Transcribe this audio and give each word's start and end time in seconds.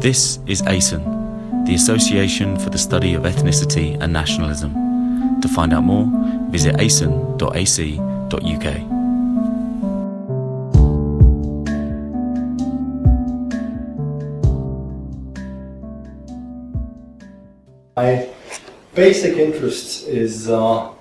This 0.00 0.38
is 0.46 0.62
ASEN, 0.62 1.66
the 1.66 1.74
Association 1.74 2.58
for 2.58 2.70
the 2.70 2.78
Study 2.78 3.12
of 3.12 3.24
Ethnicity 3.24 4.00
and 4.00 4.10
Nationalism. 4.10 4.72
To 5.42 5.46
find 5.46 5.74
out 5.74 5.84
more, 5.84 6.08
visit 6.48 6.76
asen.ac.uk. 6.76 7.40
My 17.94 18.26
basic 18.94 19.36
interest 19.36 20.08
is 20.08 20.48
uh, 20.48 20.92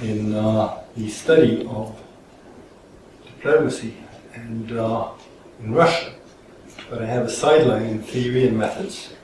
in 0.00 0.34
uh, 0.34 0.82
the 0.96 1.10
study 1.10 1.66
of 1.68 1.94
diplomacy 3.26 3.94
and 4.32 4.72
uh, 4.72 5.10
in 5.60 5.74
Russia, 5.74 6.13
but 6.90 7.02
I 7.02 7.06
have 7.06 7.26
a 7.26 7.30
sideline 7.30 7.86
in 7.86 8.02
theory 8.02 8.46
and 8.46 8.58
methods, 8.58 9.14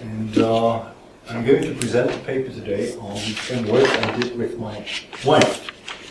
and 0.00 0.38
uh, 0.38 0.84
I'm 1.28 1.44
going 1.44 1.62
to 1.62 1.74
present 1.74 2.10
a 2.10 2.18
paper 2.20 2.50
today 2.50 2.96
on 2.96 3.16
some 3.16 3.66
work 3.68 3.88
I 3.88 4.18
did 4.18 4.36
with 4.36 4.58
my 4.58 4.84
wife, 5.24 5.68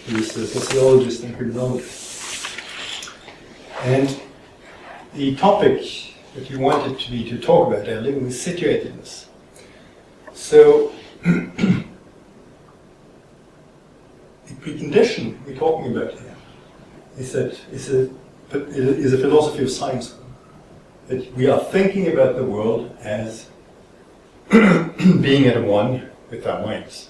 who 0.08 0.18
is 0.18 0.36
a 0.38 0.48
sociologist 0.48 1.24
and 1.24 1.36
criminologist. 1.36 2.62
And 3.84 4.22
the 5.14 5.36
topic 5.36 5.82
that 6.36 6.50
you 6.50 6.60
wanted 6.60 7.00
to 7.00 7.12
me 7.12 7.28
to 7.30 7.40
talk 7.40 7.70
about, 7.70 7.88
living 7.88 8.24
with 8.24 8.34
situatedness. 8.34 9.26
So, 10.34 10.92
the 11.24 11.84
precondition 14.62 15.44
we're 15.46 15.56
talking 15.56 15.96
about 15.96 16.14
here 16.14 16.36
is 17.18 17.34
that 17.34 17.60
is 17.72 17.92
a 17.92 18.10
is 18.52 19.14
a 19.14 19.18
philosophy 19.18 19.64
of 19.64 19.70
science 19.70 20.16
that 21.10 21.36
we 21.36 21.48
are 21.48 21.60
thinking 21.60 22.08
about 22.08 22.36
the 22.36 22.44
world 22.44 22.96
as 23.02 23.50
being 24.52 25.48
at 25.48 25.62
one 25.64 26.10
with 26.30 26.46
our 26.46 26.62
minds. 26.62 27.10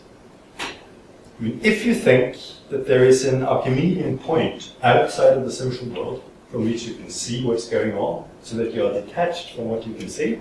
I 0.59 1.43
mean, 1.43 1.59
if 1.61 1.85
you 1.85 1.93
think 1.93 2.37
that 2.69 2.87
there 2.87 3.03
is 3.03 3.25
an 3.25 3.43
Archimedean 3.43 4.17
point 4.17 4.73
outside 4.81 5.37
of 5.37 5.43
the 5.43 5.51
social 5.51 5.87
world 5.87 6.23
from 6.49 6.63
which 6.63 6.83
you 6.83 6.95
can 6.95 7.09
see 7.09 7.43
what's 7.43 7.67
going 7.67 7.93
on, 7.93 8.27
so 8.41 8.55
that 8.55 8.73
you 8.73 8.85
are 8.87 8.93
detached 8.93 9.55
from 9.55 9.65
what 9.65 9.85
you 9.85 9.93
can 9.93 10.09
see, 10.09 10.39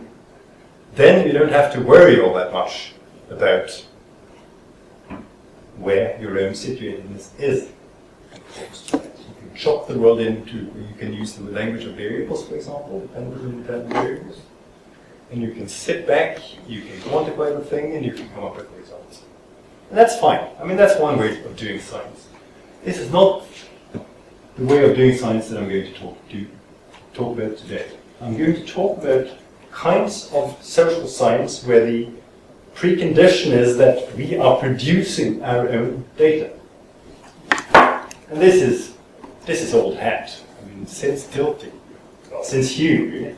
then 0.94 1.27
you 1.27 1.32
don't 1.32 1.50
have 1.50 1.72
to 1.72 1.80
worry 1.80 2.20
all 2.20 2.32
that 2.34 2.52
much 2.52 2.94
about 3.28 3.84
where 5.77 6.19
your 6.20 6.38
own 6.38 6.52
situatedness 6.52 7.30
is. 7.38 7.70
Chop 9.58 9.88
the 9.88 9.98
world 9.98 10.20
into, 10.20 10.56
you 10.56 10.94
can 10.98 11.12
use 11.12 11.32
the 11.32 11.42
language 11.50 11.84
of 11.84 11.94
variables, 11.94 12.46
for 12.46 12.54
example, 12.54 13.00
dependent 13.00 13.42
and 13.42 13.54
independent 13.54 13.92
variables. 13.92 14.40
And 15.32 15.42
you 15.42 15.50
can 15.50 15.66
sit 15.66 16.06
back, 16.06 16.38
you 16.68 16.82
can 16.82 16.96
quantify 17.00 17.58
the 17.58 17.64
thing, 17.64 17.96
and 17.96 18.04
you 18.06 18.12
can 18.12 18.28
come 18.30 18.44
up 18.44 18.56
with 18.56 18.70
results. 18.78 19.22
And 19.88 19.98
that's 19.98 20.16
fine. 20.20 20.46
I 20.60 20.64
mean, 20.64 20.76
that's 20.76 21.00
one 21.00 21.18
way 21.18 21.42
of 21.44 21.56
doing 21.56 21.80
science. 21.80 22.28
This 22.84 22.98
is 22.98 23.10
not 23.10 23.44
the 23.92 24.64
way 24.64 24.88
of 24.88 24.94
doing 24.94 25.18
science 25.18 25.48
that 25.48 25.58
I'm 25.58 25.68
going 25.68 25.92
to 25.92 25.98
talk, 25.98 26.28
to, 26.28 26.46
talk 27.12 27.36
about 27.36 27.56
today. 27.56 27.90
I'm 28.20 28.38
going 28.38 28.54
to 28.54 28.64
talk 28.64 28.98
about 28.98 29.26
kinds 29.72 30.30
of 30.32 30.56
social 30.62 31.08
science 31.08 31.64
where 31.64 31.84
the 31.84 32.08
precondition 32.76 33.50
is 33.50 33.76
that 33.78 34.14
we 34.14 34.36
are 34.36 34.56
producing 34.58 35.42
our 35.42 35.68
own 35.68 36.04
data. 36.16 36.52
And 38.30 38.40
this 38.40 38.62
is 38.62 38.97
this 39.48 39.62
is 39.62 39.72
old 39.72 39.96
hat. 39.96 40.38
I 40.60 40.68
mean, 40.68 40.86
since 40.86 41.27
well, 41.34 41.58
since 42.42 42.70
Hume, 42.70 43.34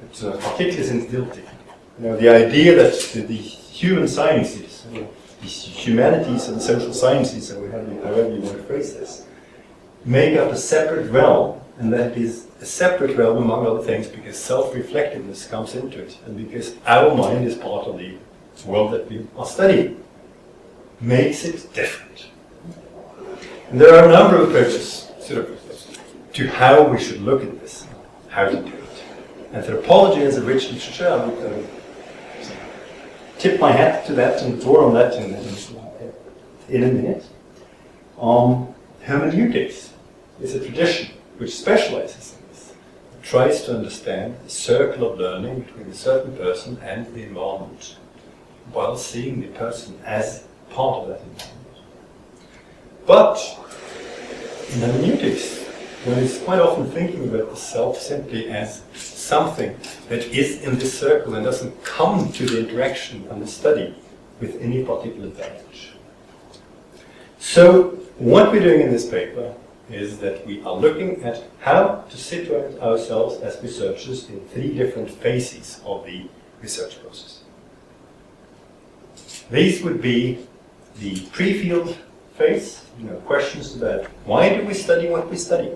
but, 0.00 0.24
uh, 0.24 0.36
particularly 0.38 0.82
since 0.82 1.04
Dilthey. 1.04 1.44
You 1.98 2.06
know, 2.06 2.16
the 2.16 2.30
idea 2.30 2.74
that 2.76 2.98
the, 3.12 3.20
the 3.20 3.36
human 3.36 4.08
sciences, 4.08 4.86
you 4.90 5.02
know, 5.02 5.10
the 5.42 5.46
humanities 5.46 6.48
and 6.48 6.60
social 6.62 6.94
sciences, 6.94 7.52
or 7.52 7.70
however 7.70 8.34
you 8.34 8.40
want 8.40 8.56
to 8.56 8.62
phrase 8.62 8.94
this, 8.94 9.26
make 10.06 10.38
up 10.38 10.50
a 10.50 10.56
separate 10.56 11.10
realm, 11.10 11.60
and 11.78 11.92
that 11.92 12.16
is 12.16 12.46
a 12.62 12.66
separate 12.66 13.14
realm 13.18 13.36
among 13.36 13.66
other 13.66 13.82
things 13.82 14.08
because 14.08 14.38
self-reflectiveness 14.38 15.46
comes 15.46 15.74
into 15.74 16.00
it, 16.00 16.16
and 16.24 16.38
because 16.38 16.74
our 16.86 17.14
mind 17.14 17.44
is 17.44 17.54
part 17.54 17.86
of 17.86 17.98
the 17.98 18.16
world 18.64 18.92
that 18.94 19.06
we 19.10 19.26
are 19.36 19.46
studying, 19.46 20.02
makes 21.02 21.44
it 21.44 21.70
different. 21.74 22.28
And 23.70 23.78
there 23.78 23.94
are 23.94 24.08
a 24.08 24.12
number 24.12 24.40
of 24.40 24.48
approaches 24.48 24.99
sort 25.30 25.48
of, 25.48 26.32
to 26.32 26.48
how 26.48 26.82
we 26.82 26.98
should 26.98 27.20
look 27.20 27.42
at 27.42 27.60
this, 27.60 27.86
how 28.28 28.46
to 28.46 28.56
do 28.56 28.66
it. 28.66 29.04
Anthropology 29.52 30.22
is 30.22 30.36
a 30.36 30.42
rich 30.42 30.70
literature. 30.70 31.08
I 31.08 31.24
would 31.24 31.52
uh, 31.52 31.66
tip 33.38 33.60
my 33.60 33.70
hat 33.70 34.06
to 34.06 34.14
that 34.14 34.42
and 34.42 34.60
draw 34.60 34.86
on 34.86 34.94
that 34.94 35.14
in, 35.14 35.34
in, 35.34 36.82
in 36.82 36.82
a 36.90 36.92
minute. 36.92 37.24
Um, 38.20 38.74
hermeneutics 39.02 39.92
is 40.40 40.54
a 40.54 40.60
tradition 40.60 41.14
which 41.38 41.56
specializes 41.56 42.36
in 42.36 42.48
this. 42.48 42.74
It 43.20 43.24
tries 43.24 43.64
to 43.64 43.76
understand 43.76 44.36
the 44.44 44.50
circle 44.50 45.12
of 45.12 45.18
learning 45.18 45.60
between 45.60 45.86
a 45.86 45.94
certain 45.94 46.36
person 46.36 46.76
and 46.82 47.06
the 47.14 47.22
environment 47.22 47.96
while 48.72 48.96
seeing 48.96 49.40
the 49.40 49.48
person 49.48 49.98
as 50.04 50.44
part 50.70 51.02
of 51.02 51.08
that 51.08 51.20
environment. 51.20 51.60
But 53.06 53.69
in 54.72 54.80
hermeneutics, 54.80 55.64
one 56.04 56.18
is 56.18 56.38
quite 56.38 56.60
often 56.60 56.88
thinking 56.90 57.28
about 57.28 57.50
the 57.50 57.56
self 57.56 57.98
simply 57.98 58.48
as 58.50 58.82
something 58.94 59.76
that 60.08 60.24
is 60.26 60.62
in 60.62 60.78
this 60.78 60.98
circle 60.98 61.34
and 61.34 61.44
doesn't 61.44 61.84
come 61.84 62.30
to 62.32 62.46
the 62.46 62.60
interaction 62.60 63.26
and 63.30 63.42
the 63.42 63.46
study 63.46 63.94
with 64.38 64.60
any 64.60 64.84
particular 64.84 65.26
advantage. 65.26 65.92
So, 67.38 67.98
what 68.18 68.52
we're 68.52 68.62
doing 68.62 68.82
in 68.82 68.90
this 68.90 69.08
paper 69.08 69.54
is 69.90 70.18
that 70.18 70.46
we 70.46 70.62
are 70.62 70.74
looking 70.74 71.22
at 71.24 71.42
how 71.60 72.04
to 72.08 72.16
situate 72.16 72.78
ourselves 72.78 73.40
as 73.40 73.60
researchers 73.62 74.28
in 74.28 74.40
three 74.48 74.72
different 74.72 75.10
phases 75.10 75.80
of 75.84 76.06
the 76.06 76.28
research 76.62 77.02
process. 77.02 77.42
These 79.50 79.82
would 79.82 80.00
be 80.00 80.46
the 81.00 81.20
pre-field 81.32 81.96
phase, 82.36 82.84
you 83.00 83.06
know, 83.06 83.16
questions 83.20 83.74
about 83.76 84.04
why 84.26 84.54
do 84.54 84.64
we 84.64 84.74
study 84.74 85.08
what 85.08 85.30
we 85.30 85.36
study? 85.36 85.72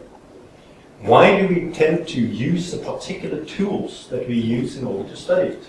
Why 1.01 1.41
do 1.41 1.49
we 1.49 1.73
tend 1.73 2.07
to 2.09 2.21
use 2.21 2.71
the 2.71 2.79
particular 2.79 3.45
tools 3.45 4.09
that 4.11 4.29
we 4.29 4.35
use 4.35 4.77
in 4.77 4.87
order 4.87 5.09
to 5.09 5.17
study 5.17 5.51
it? 5.51 5.65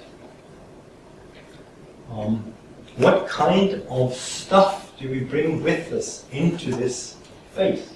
Um, 2.12 2.54
what 2.98 3.28
kind 3.28 3.84
of 3.90 4.14
stuff 4.14 4.98
do 5.00 5.10
we 5.10 5.22
bring 5.22 5.64
with 5.64 5.92
us 5.94 6.26
into 6.32 6.72
this 6.72 7.16
phase? 7.54 7.94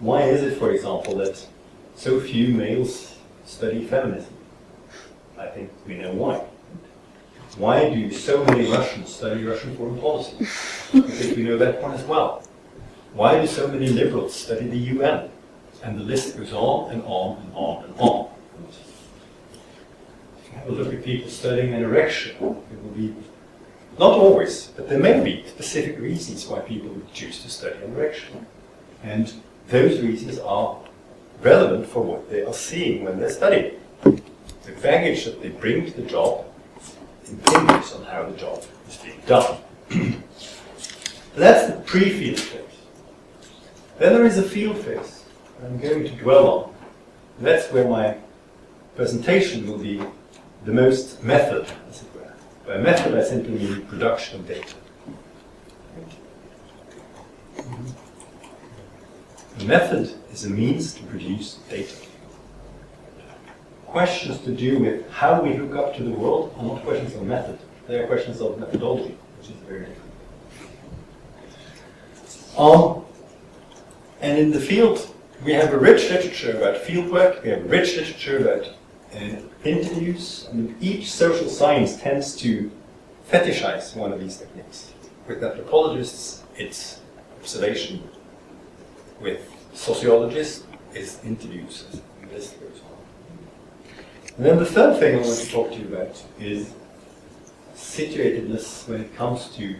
Why 0.00 0.22
is 0.22 0.42
it, 0.42 0.58
for 0.58 0.70
example, 0.70 1.16
that 1.16 1.44
so 1.96 2.20
few 2.20 2.48
males 2.48 3.16
study 3.44 3.84
feminism? 3.84 4.32
I 5.36 5.46
think 5.46 5.70
we 5.86 5.98
know 5.98 6.12
why. 6.12 6.44
Why 7.58 7.92
do 7.92 8.12
so 8.12 8.44
many 8.44 8.70
Russians 8.70 9.12
study 9.12 9.44
Russian 9.44 9.76
foreign 9.76 9.98
policy? 9.98 10.36
I 10.40 11.00
think 11.00 11.36
we 11.36 11.42
know 11.42 11.58
that 11.58 11.82
one 11.82 11.92
as 11.92 12.04
well. 12.04 12.44
Why 13.14 13.40
do 13.40 13.48
so 13.48 13.66
many 13.66 13.88
liberals 13.88 14.32
study 14.32 14.68
the 14.68 14.78
UN? 14.78 15.28
And 15.82 15.98
the 15.98 16.04
list 16.04 16.36
goes 16.36 16.52
on 16.52 16.92
and 16.92 17.02
on 17.02 17.38
and 17.38 17.52
on 17.54 17.84
and 17.84 17.94
on. 17.98 18.30
If 20.38 20.52
you 20.52 20.58
have 20.58 20.68
a 20.68 20.70
look 20.70 20.94
at 20.94 21.04
people 21.04 21.28
studying 21.28 21.74
an 21.74 21.82
erection, 21.82 22.36
it 22.36 22.82
will 22.82 22.92
be 22.96 23.12
not 23.98 24.12
always, 24.12 24.68
but 24.76 24.88
there 24.88 25.00
may 25.00 25.20
be 25.24 25.44
specific 25.48 25.98
reasons 25.98 26.46
why 26.46 26.60
people 26.60 26.90
would 26.90 27.12
choose 27.12 27.42
to 27.42 27.50
study 27.50 27.76
an 27.82 27.92
erection. 27.96 28.46
And 29.02 29.32
those 29.66 30.00
reasons 30.00 30.38
are 30.38 30.78
relevant 31.42 31.88
for 31.88 32.04
what 32.04 32.30
they 32.30 32.44
are 32.44 32.54
seeing 32.54 33.02
when 33.02 33.18
they're 33.18 33.30
studying. 33.30 33.80
The 34.04 34.72
baggage 34.80 35.24
that 35.24 35.42
they 35.42 35.48
bring 35.48 35.84
to 35.86 36.00
the 36.00 36.08
job 36.08 36.44
impinges 37.30 37.92
on 37.92 38.04
how 38.04 38.28
the 38.28 38.36
job 38.36 38.64
is 38.88 38.96
being 38.96 39.20
done. 39.26 39.58
That's 41.34 41.72
the 41.72 41.80
pre-field 41.82 42.38
phase. 42.38 42.64
Then 43.98 44.14
there 44.14 44.26
is 44.26 44.38
a 44.38 44.42
field 44.42 44.78
phase 44.78 45.18
I'm 45.64 45.78
going 45.78 46.04
to 46.04 46.10
dwell 46.10 46.48
on. 46.48 46.74
That's 47.40 47.70
where 47.72 47.88
my 47.88 48.16
presentation 48.96 49.66
will 49.66 49.78
be 49.78 50.02
the 50.64 50.72
most 50.72 51.22
method, 51.22 51.66
as 51.88 52.02
it 52.02 52.08
were. 52.14 52.32
By 52.66 52.78
method, 52.78 53.16
I 53.16 53.22
simply 53.22 53.54
mean 53.54 53.86
production 53.86 54.40
of 54.40 54.48
data. 54.48 54.74
The 59.58 59.64
method 59.64 60.14
is 60.32 60.44
a 60.44 60.50
means 60.50 60.94
to 60.94 61.02
produce 61.04 61.54
data. 61.68 62.07
Questions 63.88 64.38
to 64.40 64.50
do 64.50 64.80
with 64.80 65.10
how 65.10 65.40
we 65.42 65.54
hook 65.54 65.74
up 65.74 65.96
to 65.96 66.02
the 66.02 66.10
world 66.10 66.54
are 66.58 66.62
not 66.62 66.82
questions 66.82 67.14
of 67.14 67.22
method. 67.22 67.58
They 67.86 67.98
are 67.98 68.06
questions 68.06 68.38
of 68.42 68.58
methodology, 68.58 69.16
which 69.38 69.48
is 69.48 69.56
very 69.66 69.86
different. 69.86 70.02
Um, 72.58 73.04
and 74.20 74.36
in 74.38 74.50
the 74.50 74.60
field, 74.60 75.14
we 75.42 75.54
have 75.54 75.72
a 75.72 75.78
rich 75.78 76.10
literature 76.10 76.54
about 76.58 76.82
fieldwork, 76.82 77.42
we 77.42 77.48
have 77.48 77.60
a 77.60 77.68
rich 77.68 77.96
literature 77.96 78.36
about 78.38 78.74
uh, 79.14 79.40
interviews, 79.64 80.48
and 80.52 80.76
each 80.82 81.10
social 81.10 81.48
science 81.48 81.98
tends 81.98 82.36
to 82.36 82.70
fetishize 83.30 83.96
one 83.96 84.12
of 84.12 84.20
these 84.20 84.36
techniques. 84.36 84.92
With 85.26 85.42
anthropologists, 85.42 86.42
it's 86.56 87.00
observation. 87.40 88.06
With 89.18 89.50
sociologists, 89.72 90.66
it's 90.92 91.24
interviews. 91.24 91.84
And 94.38 94.46
then 94.46 94.58
the 94.58 94.66
third 94.66 95.00
thing 95.00 95.16
I 95.16 95.20
want 95.20 95.36
to 95.36 95.50
talk 95.50 95.72
to 95.72 95.78
you 95.78 95.88
about 95.88 96.22
is 96.38 96.72
situatedness 97.74 98.88
when 98.88 99.00
it 99.00 99.16
comes 99.16 99.48
to 99.56 99.74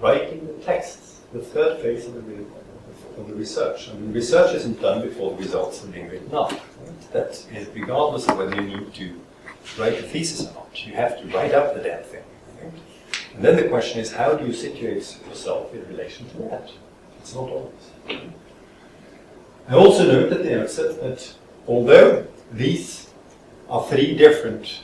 writing 0.00 0.46
the 0.46 0.64
texts, 0.64 1.20
the 1.34 1.40
third 1.40 1.82
phase 1.82 2.06
of 2.06 2.14
the, 2.14 2.46
of 3.18 3.28
the 3.28 3.34
research. 3.34 3.88
And 3.88 4.08
the 4.08 4.14
research 4.14 4.54
isn't 4.54 4.80
done 4.80 5.06
before 5.06 5.32
the 5.32 5.36
results 5.36 5.84
are 5.84 5.88
being 5.88 6.08
written 6.08 6.34
up. 6.34 6.58
That 7.12 7.32
is 7.52 7.68
regardless 7.74 8.26
of 8.26 8.38
whether 8.38 8.56
you 8.56 8.78
need 8.78 8.94
to 8.94 9.20
write 9.78 9.98
a 9.98 10.02
thesis 10.02 10.48
or 10.48 10.54
not. 10.54 10.86
You 10.86 10.94
have 10.94 11.20
to 11.20 11.26
write 11.26 11.52
up 11.52 11.74
the 11.74 11.82
damn 11.82 12.04
thing. 12.04 12.24
And 13.34 13.44
then 13.44 13.56
the 13.56 13.68
question 13.68 14.00
is, 14.00 14.12
how 14.12 14.32
do 14.34 14.46
you 14.46 14.54
situate 14.54 15.18
yourself 15.28 15.74
in 15.74 15.86
relation 15.88 16.26
to 16.30 16.36
that? 16.38 16.70
It's 17.20 17.34
not 17.34 17.50
always. 17.50 18.30
I 19.68 19.74
also 19.74 20.06
note 20.06 20.32
at 20.32 20.42
the 20.42 20.62
outset 20.62 21.02
that 21.02 21.34
although 21.66 22.26
these 22.50 23.03
are 23.74 23.84
three 23.88 24.16
different 24.16 24.82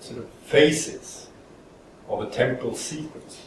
sort 0.00 0.18
of 0.18 0.28
phases 0.46 1.28
of 2.08 2.20
a 2.22 2.26
temporal 2.26 2.74
sequence, 2.74 3.46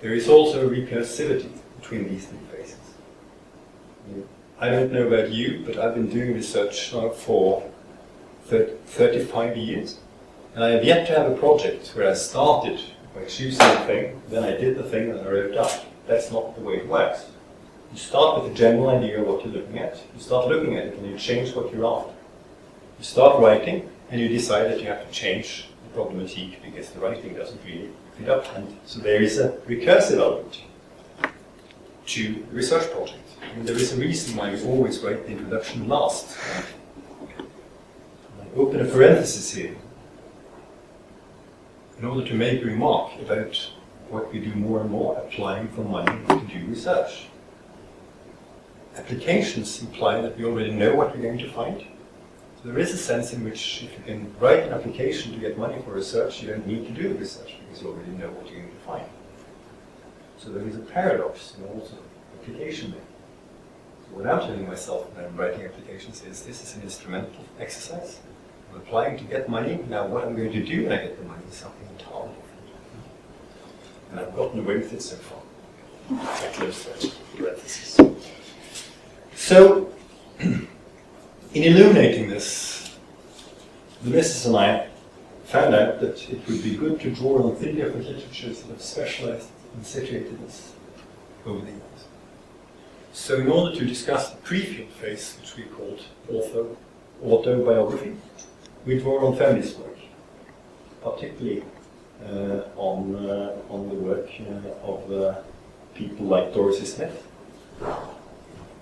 there 0.00 0.14
is 0.14 0.26
also 0.26 0.66
a 0.66 0.70
recursivity 0.70 1.50
between 1.78 2.08
these 2.08 2.26
three 2.26 2.38
phases. 2.50 2.78
I 4.58 4.70
don't 4.70 4.90
know 4.90 5.06
about 5.06 5.30
you, 5.30 5.62
but 5.66 5.76
I've 5.76 5.94
been 5.94 6.08
doing 6.08 6.32
research 6.32 6.88
for 6.88 7.70
30, 8.46 8.72
35 8.86 9.58
years, 9.58 9.98
and 10.54 10.64
I 10.64 10.70
have 10.70 10.84
yet 10.84 11.06
to 11.08 11.12
have 11.14 11.30
a 11.30 11.36
project 11.36 11.88
where 11.88 12.10
I 12.10 12.14
started 12.14 12.80
by 13.14 13.26
choosing 13.26 13.60
a 13.60 13.84
thing, 13.84 14.22
then 14.30 14.44
I 14.44 14.52
did 14.52 14.78
the 14.78 14.82
thing, 14.82 15.10
and 15.10 15.20
I 15.20 15.30
wrote 15.30 15.58
up. 15.58 15.84
That's 16.06 16.32
not 16.32 16.56
the 16.56 16.62
way 16.62 16.76
it 16.76 16.88
works. 16.88 17.26
You 17.92 17.98
start 17.98 18.42
with 18.42 18.52
a 18.52 18.54
general 18.54 18.90
idea 18.90 19.20
of 19.20 19.26
what 19.26 19.44
you're 19.44 19.54
looking 19.54 19.78
at, 19.78 19.96
you 20.14 20.20
start 20.20 20.48
looking 20.48 20.76
at 20.76 20.86
it, 20.86 20.98
and 20.98 21.10
you 21.10 21.18
change 21.18 21.54
what 21.54 21.72
you're 21.72 21.86
after. 21.86 22.12
You 22.98 23.04
start 23.04 23.40
writing, 23.40 23.88
and 24.10 24.20
you 24.20 24.28
decide 24.28 24.70
that 24.70 24.80
you 24.80 24.86
have 24.88 25.06
to 25.06 25.12
change 25.12 25.68
the 25.84 25.98
problematique 25.98 26.62
because 26.62 26.90
the 26.90 27.00
writing 27.00 27.34
doesn't 27.34 27.60
really 27.64 27.90
fit 28.16 28.28
up. 28.28 28.44
And 28.56 28.76
so 28.84 29.00
there 29.00 29.22
is 29.22 29.38
a 29.38 29.50
recursive 29.66 30.18
element 30.18 30.62
to 32.06 32.34
the 32.34 32.56
research 32.56 32.90
project. 32.90 33.18
And 33.54 33.66
there 33.66 33.76
is 33.76 33.92
a 33.92 33.96
reason 33.96 34.36
why 34.36 34.50
we 34.52 34.62
always 34.64 35.00
write 35.00 35.26
the 35.26 35.32
introduction 35.32 35.88
last. 35.88 36.36
I 37.38 38.56
open 38.56 38.80
a 38.80 38.84
parenthesis 38.84 39.52
here 39.52 39.76
in 41.98 42.04
order 42.04 42.26
to 42.26 42.34
make 42.34 42.62
a 42.62 42.66
remark 42.66 43.12
about 43.20 43.70
what 44.08 44.32
we 44.32 44.40
do 44.40 44.54
more 44.54 44.80
and 44.80 44.90
more, 44.90 45.18
applying 45.18 45.68
for 45.68 45.82
money 45.82 46.24
to 46.28 46.40
do 46.46 46.66
research. 46.66 47.28
Applications 48.98 49.80
imply 49.80 50.20
that 50.20 50.36
we 50.36 50.44
already 50.44 50.72
know 50.72 50.94
what 50.96 51.14
we're 51.14 51.22
going 51.22 51.38
to 51.38 51.50
find. 51.50 51.80
So 52.60 52.68
there 52.68 52.78
is 52.78 52.92
a 52.92 52.96
sense 52.96 53.32
in 53.32 53.44
which 53.44 53.84
if 53.84 53.92
you 53.92 54.04
can 54.04 54.34
write 54.40 54.64
an 54.64 54.72
application 54.72 55.32
to 55.32 55.38
get 55.38 55.56
money 55.56 55.80
for 55.84 55.92
research, 55.92 56.42
you 56.42 56.48
don't 56.48 56.66
need 56.66 56.84
to 56.88 56.92
do 56.92 57.08
the 57.08 57.14
research 57.14 57.54
because 57.60 57.80
you 57.80 57.88
already 57.90 58.10
know 58.10 58.28
what 58.30 58.50
you're 58.50 58.60
going 58.62 58.72
to 58.72 58.84
find. 58.84 59.04
So 60.36 60.50
there 60.50 60.66
is 60.66 60.74
a 60.74 60.80
paradox 60.80 61.54
in 61.56 61.64
also 61.66 61.94
application 62.40 62.90
making. 62.90 63.06
So 64.02 64.16
what 64.16 64.26
I'm 64.26 64.40
telling 64.40 64.66
myself 64.66 65.14
when 65.14 65.24
I'm 65.24 65.36
writing 65.36 65.64
applications 65.64 66.24
is 66.24 66.42
this 66.42 66.60
is 66.60 66.74
an 66.74 66.82
instrumental 66.82 67.44
exercise. 67.60 68.18
I'm 68.72 68.80
applying 68.80 69.16
to 69.18 69.24
get 69.24 69.48
money. 69.48 69.78
Now 69.88 70.08
what 70.08 70.24
I'm 70.24 70.34
going 70.34 70.52
to 70.52 70.64
do 70.64 70.82
when 70.82 70.92
I 70.92 71.02
get 71.02 71.18
the 71.18 71.24
money 71.24 71.42
is 71.48 71.54
something 71.54 71.88
entirely 71.96 72.30
different. 72.30 72.48
And 74.10 74.20
I've 74.20 74.34
gotten 74.34 74.58
away 74.58 74.78
with 74.78 74.92
it 74.92 75.02
so 75.02 75.16
far. 75.16 75.38
I 76.10 76.52
close 76.52 76.84
that 76.84 77.14
parenthesis. 77.36 77.96
So, 79.48 79.90
in 80.40 80.68
illuminating 81.54 82.28
this, 82.28 82.98
the 84.02 84.10
missus 84.10 84.44
and 84.44 84.54
I 84.54 84.88
found 85.46 85.74
out 85.74 86.00
that 86.00 86.30
it 86.30 86.46
would 86.46 86.62
be 86.62 86.76
good 86.76 87.00
to 87.00 87.10
draw 87.10 87.42
on 87.42 87.56
three 87.56 87.72
different 87.72 88.06
literatures 88.06 88.60
that 88.60 88.72
have 88.72 88.82
specialized 88.82 89.48
in 89.74 89.80
situatedness 89.80 90.72
over 91.46 91.64
the 91.64 91.70
years. 91.70 92.04
So 93.14 93.36
in 93.36 93.48
order 93.48 93.74
to 93.74 93.86
discuss 93.86 94.32
the 94.32 94.36
pre-field 94.42 94.90
phase, 94.90 95.38
which 95.40 95.56
we 95.56 95.62
called 95.62 96.02
author, 96.30 96.66
autobiography, 97.24 98.16
we 98.84 98.98
draw 98.98 99.26
on 99.26 99.38
feminist 99.38 99.78
work, 99.78 99.96
particularly 101.02 101.64
uh, 102.22 102.64
on, 102.76 103.16
uh, 103.16 103.56
on 103.70 103.88
the 103.88 103.94
work 103.94 104.28
uh, 104.42 104.86
of 104.86 105.10
uh, 105.10 105.40
people 105.94 106.26
like 106.26 106.52
Dorothy 106.52 106.84
Smith. 106.84 107.26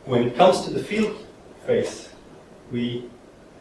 When 0.06 0.22
it 0.22 0.36
comes 0.36 0.60
to 0.60 0.70
the 0.70 0.82
field 0.82 1.18
phase, 1.66 2.10
we 2.70 3.10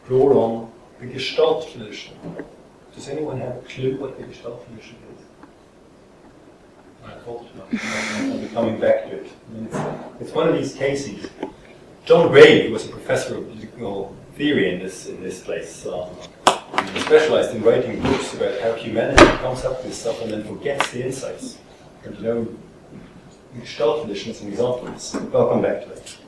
draw 0.06 0.32
on 0.44 0.72
the 1.00 1.06
Gestalt 1.06 1.72
tradition. 1.72 2.16
Does 2.94 3.08
anyone 3.08 3.40
have 3.40 3.56
a 3.56 3.60
clue 3.62 3.96
what 3.96 4.16
the 4.16 4.24
Gestalt 4.24 4.64
tradition 4.64 4.96
is? 5.12 5.24
I 7.04 7.14
thought 7.24 7.46
I'll 7.56 8.38
be 8.38 8.46
coming 8.54 8.78
back 8.78 9.06
to 9.06 9.16
it. 9.16 9.32
I 9.32 9.54
mean, 9.54 9.66
it's, 9.66 9.76
it's, 10.20 10.32
one 10.32 10.48
of 10.48 10.54
these 10.56 10.74
cases. 10.74 11.28
John 12.04 12.28
Gray 12.28 12.68
who 12.68 12.72
was 12.72 12.86
a 12.86 12.90
professor 12.90 13.38
of 13.38 13.50
political 13.50 14.14
theory 14.36 14.72
in 14.72 14.78
this 14.78 15.06
in 15.06 15.20
this 15.20 15.42
place. 15.42 15.84
Um, 15.84 16.10
specialized 17.00 17.56
in 17.56 17.62
writing 17.62 18.00
books 18.02 18.34
about 18.34 18.60
how 18.60 18.74
humanity 18.74 19.24
comes 19.38 19.64
up 19.64 19.84
with 19.84 19.94
stuff 19.94 20.22
and 20.22 20.30
then 20.30 20.44
forgets 20.44 20.92
the 20.92 21.04
insights. 21.04 21.58
And 22.04 22.16
you 22.18 22.22
know, 22.22 22.48
Gestalt 23.58 24.02
tradition 24.04 24.30
is 24.30 24.42
an 24.42 24.48
example 24.48 24.86
of 24.86 24.94
this. 24.94 25.12
I'll 25.16 25.48
come 25.48 25.62
back 25.62 25.82
to 25.82 25.90
it. 25.90 26.18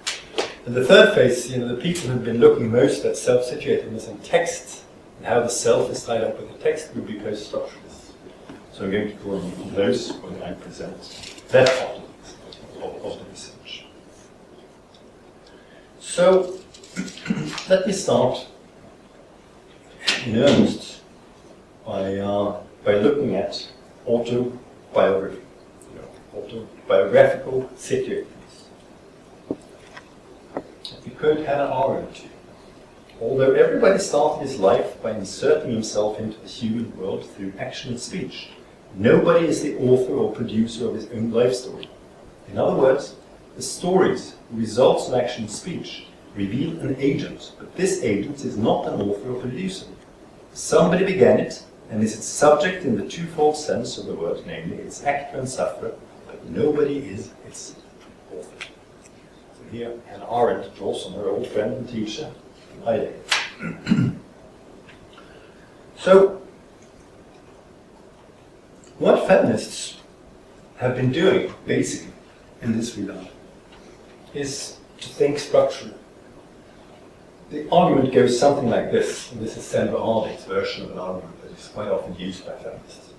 And 0.69 0.77
the 0.77 0.85
third 0.85 1.15
phase, 1.15 1.51
you 1.51 1.57
know, 1.57 1.69
the 1.69 1.81
people 1.81 2.11
who've 2.11 2.23
been 2.23 2.41
looking 2.41 2.71
most 2.71 3.07
at 3.07 3.17
self-situatedness 3.17 4.07
and 4.07 4.23
text 4.23 4.83
and 5.17 5.27
how 5.27 5.41
the 5.41 5.49
self 5.49 5.91
is 5.91 6.05
tied 6.05 6.21
up 6.21 6.39
with 6.39 6.53
the 6.53 6.59
text 6.63 6.95
would 6.95 7.07
be 7.07 7.19
post-structuralists. 7.19 8.13
So 8.75 8.85
I'm 8.85 8.91
going 8.91 9.09
to 9.09 9.15
draw 9.15 9.37
on 9.37 9.75
those 9.75 10.13
when 10.19 10.43
I 10.43 10.53
present 10.53 10.95
that 11.49 11.69
part 11.69 12.03
of, 12.85 13.03
of 13.03 13.19
the 13.19 13.25
research. 13.31 13.87
So 16.01 16.59
let 17.71 17.87
me 17.87 17.93
start 17.95 18.47
in 20.27 20.37
earnest 20.37 21.01
by, 21.87 22.17
uh, 22.17 22.61
by 22.85 22.97
looking 22.97 23.37
at 23.37 23.67
autobiography, 24.07 25.41
you 25.95 25.99
know, 25.99 26.39
autobiographical 26.39 27.71
situatedness. 27.75 28.38
We 31.09 31.15
quote 31.15 31.47
Hannah 31.47 31.75
Arendt. 31.75 32.27
Although 33.19 33.55
everybody 33.55 33.99
started 33.99 34.47
his 34.47 34.61
life 34.61 35.03
by 35.03 35.13
inserting 35.13 35.73
himself 35.73 36.19
into 36.19 36.39
the 36.39 36.47
human 36.47 36.95
world 36.99 37.31
through 37.31 37.55
action 37.59 37.93
and 37.93 38.01
speech, 38.01 38.51
nobody 38.95 39.47
is 39.47 39.63
the 39.63 39.79
author 39.79 40.13
or 40.13 40.35
producer 40.35 40.87
of 40.87 40.95
his 40.95 41.07
own 41.07 41.31
life 41.31 41.55
story. 41.55 41.89
In 42.49 42.59
other 42.59 42.77
words, 42.77 43.15
the 43.57 43.63
stories, 43.63 44.35
results 44.51 45.09
of 45.09 45.15
action 45.15 45.45
and 45.45 45.51
speech, 45.51 46.09
reveal 46.37 46.79
an 46.81 46.95
agent, 46.99 47.53
but 47.59 47.75
this 47.75 48.03
agent 48.03 48.45
is 48.45 48.59
not 48.59 48.87
an 48.87 49.01
author 49.01 49.31
or 49.31 49.41
producer. 49.41 49.87
Somebody 50.53 51.07
began 51.07 51.41
it, 51.41 51.65
and 51.89 52.05
is 52.05 52.15
its 52.15 52.27
subject 52.27 52.85
in 52.85 52.99
the 52.99 53.09
twofold 53.09 53.57
sense 53.57 53.97
of 53.97 54.05
the 54.05 54.15
word, 54.15 54.47
namely 54.47 54.77
its 54.77 55.03
actor 55.05 55.39
and 55.39 55.49
sufferer, 55.49 55.95
but 56.27 56.45
nobody 56.51 56.99
is 56.99 57.31
its 57.47 57.77
author. 58.31 58.69
Here, 59.71 59.93
and 60.11 60.23
Arendt 60.23 60.75
draws 60.77 61.07
on 61.07 61.13
her 61.13 61.29
old 61.29 61.47
friend 61.47 61.75
and 61.75 61.89
teacher, 61.89 62.31
Heidegger. 62.85 64.15
so, 65.99 66.41
what 68.99 69.27
feminists 69.29 69.99
have 70.77 70.97
been 70.97 71.13
doing, 71.13 71.53
basically, 71.67 72.13
in 72.63 72.77
this 72.77 72.97
regard, 72.97 73.29
is 74.33 74.79
to 75.01 75.09
think 75.09 75.39
structurally. 75.39 75.95
The 77.51 77.69
argument 77.71 78.13
goes 78.15 78.39
something 78.39 78.69
like 78.69 78.91
this, 78.91 79.33
and 79.33 79.41
this 79.41 79.57
is 79.57 79.65
Sandra 79.65 79.99
Harding's 79.99 80.45
version 80.45 80.85
of 80.85 80.93
an 80.93 80.99
argument 80.99 81.43
that 81.43 81.53
is 81.59 81.69
quite 81.69 81.89
often 81.89 82.15
used 82.17 82.47
by 82.47 82.53
feminists. 82.53 83.13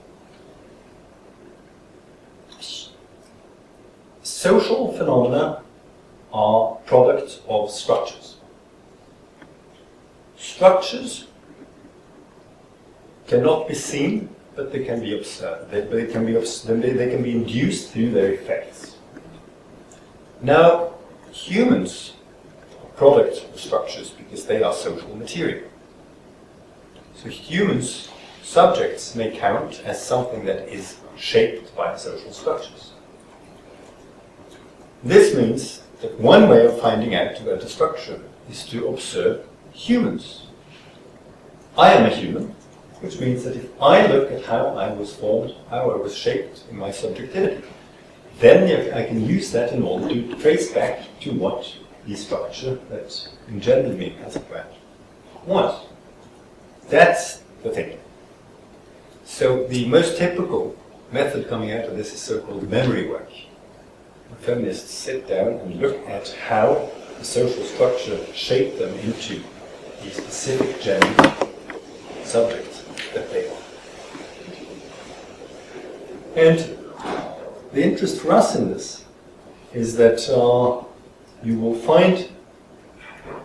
Social 4.21 4.93
phenomena 4.97 5.63
are 6.33 6.75
products 6.85 7.39
of 7.47 7.71
structures. 7.71 8.37
Structures 10.37 11.27
cannot 13.27 13.67
be 13.67 13.75
seen, 13.75 14.29
but 14.55 14.71
they 14.71 14.83
can 14.83 14.99
be 15.01 15.17
observed. 15.17 15.71
They, 15.71 15.81
they 15.81 16.05
can 16.07 16.25
be 16.25 16.33
they, 16.33 16.91
they 16.91 17.09
can 17.09 17.23
be 17.23 17.31
induced 17.31 17.91
through 17.91 18.11
their 18.11 18.31
effects. 18.33 18.95
Now, 20.41 20.93
humans 21.31 22.13
are 22.81 22.89
products 22.91 23.43
of 23.43 23.59
structures 23.59 24.11
because 24.11 24.45
they 24.45 24.63
are 24.63 24.73
social 24.73 25.15
material. 25.15 25.67
So 27.15 27.29
humans, 27.29 28.09
subjects, 28.41 29.15
may 29.15 29.35
count 29.35 29.81
as 29.83 30.03
something 30.03 30.45
that 30.45 30.69
is 30.69 30.97
shaped 31.17 31.75
by 31.75 31.97
social 31.97 32.31
structures. 32.31 32.93
This 35.03 35.35
means 35.35 35.81
that 36.01 36.19
one 36.19 36.47
way 36.47 36.65
of 36.65 36.79
finding 36.79 37.15
out 37.15 37.39
about 37.39 37.63
a 37.63 37.69
structure 37.69 38.19
is 38.49 38.65
to 38.67 38.87
observe 38.87 39.45
humans. 39.73 40.47
I 41.77 41.93
am 41.93 42.05
a 42.05 42.15
human, 42.15 42.55
which 43.01 43.19
means 43.19 43.43
that 43.43 43.55
if 43.55 43.69
I 43.81 44.07
look 44.07 44.31
at 44.31 44.45
how 44.45 44.67
I 44.67 44.91
was 44.93 45.15
formed, 45.15 45.55
how 45.69 45.91
I 45.91 45.95
was 45.95 46.15
shaped 46.15 46.63
in 46.69 46.77
my 46.77 46.91
subjectivity, 46.91 47.65
then 48.39 48.93
I 48.93 49.05
can 49.05 49.25
use 49.25 49.51
that 49.51 49.73
in 49.73 49.83
order 49.83 50.07
to 50.07 50.35
trace 50.35 50.71
back 50.71 51.01
to 51.21 51.33
what 51.33 51.71
the 52.07 52.15
structure 52.15 52.75
that 52.89 53.29
engendered 53.49 53.97
me 53.97 54.15
as 54.23 54.35
a 54.37 54.39
grad 54.39 54.67
was. 55.45 55.85
That's 56.89 57.43
the 57.63 57.69
thing. 57.69 57.99
So 59.25 59.67
the 59.67 59.85
most 59.87 60.17
typical 60.17 60.75
method 61.11 61.49
coming 61.49 61.71
out 61.71 61.85
of 61.85 61.97
this 61.97 62.13
is 62.13 62.19
so-called 62.19 62.69
memory 62.69 63.07
work. 63.07 63.29
Feminists 64.37 64.91
sit 64.91 65.27
down 65.27 65.53
and 65.53 65.81
look 65.81 66.07
at 66.07 66.29
how 66.29 66.89
the 67.17 67.25
social 67.25 67.63
structure 67.63 68.25
shaped 68.33 68.79
them 68.79 68.93
into 68.99 69.43
the 70.01 70.09
specific 70.09 70.81
gender 70.81 71.35
subjects 72.23 72.83
that 73.13 73.29
they 73.31 73.47
are. 73.47 73.57
And 76.35 76.77
the 77.73 77.83
interest 77.83 78.21
for 78.21 78.31
us 78.31 78.55
in 78.55 78.71
this 78.71 79.03
is 79.73 79.95
that 79.97 80.29
uh, 80.29 80.83
you 81.43 81.59
will 81.59 81.75
find, 81.75 82.29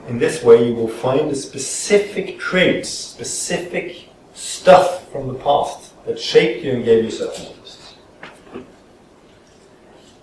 in 0.08 0.18
this 0.18 0.42
way, 0.42 0.68
you 0.68 0.74
will 0.74 0.88
find 0.88 1.30
the 1.30 1.34
specific 1.34 2.38
traits, 2.38 2.88
specific 2.88 4.08
stuff 4.34 5.10
from 5.10 5.28
the 5.28 5.34
past 5.34 5.92
that 6.06 6.18
shaped 6.18 6.64
you 6.64 6.72
and 6.72 6.84
gave 6.84 7.04
you 7.04 7.10
interests. 7.10 7.63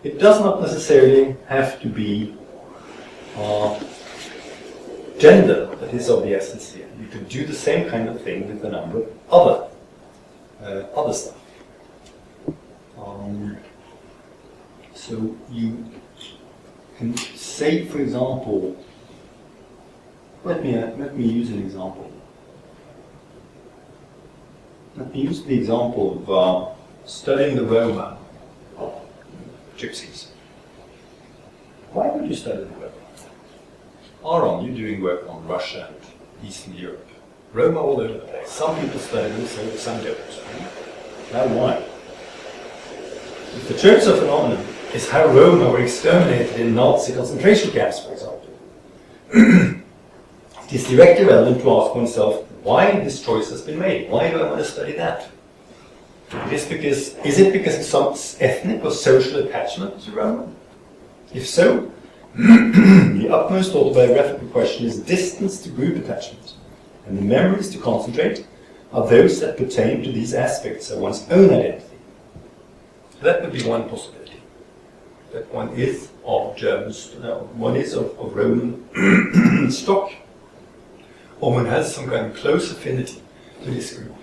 It 0.03 0.17
does 0.17 0.39
not 0.39 0.61
necessarily 0.61 1.35
have 1.47 1.79
to 1.81 1.87
be 1.87 2.35
uh, 3.37 3.79
gender 5.19 5.67
that 5.75 5.93
is 5.93 6.09
of 6.09 6.23
the 6.23 6.33
essence 6.33 6.73
here. 6.73 6.87
You 6.99 7.07
can 7.07 7.25
do 7.25 7.45
the 7.45 7.53
same 7.53 7.87
kind 7.87 8.09
of 8.09 8.19
thing 8.21 8.47
with 8.47 8.65
a 8.65 8.69
number 8.69 9.03
of 9.03 9.09
other, 9.29 9.67
uh, 10.63 10.99
other 10.99 11.13
stuff. 11.13 11.37
Um, 12.97 13.57
so 14.95 15.35
you 15.51 15.85
can 16.97 17.15
say, 17.17 17.85
for 17.85 17.99
example, 17.99 18.75
let 20.43 20.63
me, 20.63 20.77
uh, 20.77 20.91
let 20.97 21.15
me 21.15 21.25
use 21.25 21.51
an 21.51 21.59
example. 21.59 22.11
Let 24.95 25.13
me 25.13 25.21
use 25.21 25.43
the 25.43 25.55
example 25.55 26.17
of 26.17 26.29
uh, 26.31 27.07
studying 27.07 27.55
the 27.55 27.63
Roma 27.63 28.17
gypsies. 29.81 30.27
Why 31.91 32.09
would 32.09 32.29
you 32.29 32.35
study 32.35 32.59
the 32.59 32.65
Roma? 32.67 32.91
Aaron, 34.23 34.65
you're 34.65 34.75
doing 34.75 35.01
work 35.01 35.27
on 35.27 35.45
Russia 35.47 35.89
and 35.89 36.47
Eastern 36.47 36.75
Europe. 36.75 37.07
Roma 37.53 37.79
all 37.79 37.99
over 37.99 38.13
the 38.13 38.19
place. 38.19 38.49
Some 38.49 38.79
people 38.79 38.99
study 38.99 39.29
them, 39.29 39.45
some 39.77 40.03
don't. 40.03 40.17
Now 41.33 41.47
why? 41.47 41.83
If 43.55 43.67
the 43.67 43.77
Church 43.77 44.05
of 44.05 44.19
phenomenon 44.19 44.65
is 44.93 45.09
how 45.09 45.25
Roma 45.27 45.69
were 45.69 45.81
exterminated 45.81 46.59
in 46.59 46.75
Nazi 46.75 47.13
concentration 47.13 47.71
camps, 47.71 48.05
for 48.05 48.13
example. 48.13 48.47
it 49.33 50.73
is 50.73 50.87
directly 50.87 51.25
relevant 51.25 51.61
to 51.61 51.71
ask 51.71 51.95
oneself 51.95 52.49
why 52.63 52.99
this 52.99 53.23
choice 53.23 53.49
has 53.49 53.61
been 53.61 53.79
made. 53.79 54.09
Why 54.09 54.29
do 54.29 54.39
I 54.39 54.47
want 54.49 54.59
to 54.59 54.65
study 54.65 54.93
that? 54.93 55.27
It 56.33 56.53
is 56.53 56.65
because 56.65 57.15
is 57.17 57.39
it 57.39 57.53
because 57.53 57.77
of 57.77 57.83
some 57.83 58.13
ethnic 58.39 58.83
or 58.83 58.91
social 58.91 59.39
attachment 59.39 60.01
to 60.01 60.11
Roma? 60.11 60.47
If 61.33 61.47
so, 61.47 61.91
the 62.35 63.27
utmost 63.31 63.75
autobiographical 63.75 64.47
question 64.49 64.85
is 64.85 64.99
distance 64.99 65.61
to 65.63 65.69
group 65.69 66.03
attachment, 66.03 66.53
and 67.05 67.17
the 67.17 67.21
memories 67.21 67.69
to 67.71 67.77
concentrate 67.77 68.47
are 68.93 69.07
those 69.07 69.39
that 69.39 69.57
pertain 69.57 70.03
to 70.03 70.11
these 70.11 70.33
aspects 70.33 70.89
of 70.89 70.99
one's 70.99 71.27
own 71.29 71.49
identity. 71.49 71.85
That 73.21 73.41
would 73.41 73.53
be 73.53 73.63
one 73.63 73.87
possibility 73.87 74.21
that 75.31 75.53
one 75.53 75.69
is 75.69 76.09
of 76.25 76.55
German, 76.55 76.91
one 77.57 77.75
is 77.75 77.93
of, 77.93 78.17
of 78.19 78.35
Roman 78.35 79.71
stock, 79.71 80.11
or 81.39 81.53
one 81.53 81.65
has 81.65 81.95
some 81.95 82.07
kind 82.09 82.27
of 82.27 82.35
close 82.35 82.71
affinity 82.71 83.21
to 83.63 83.71
this 83.71 83.97
group. 83.97 84.15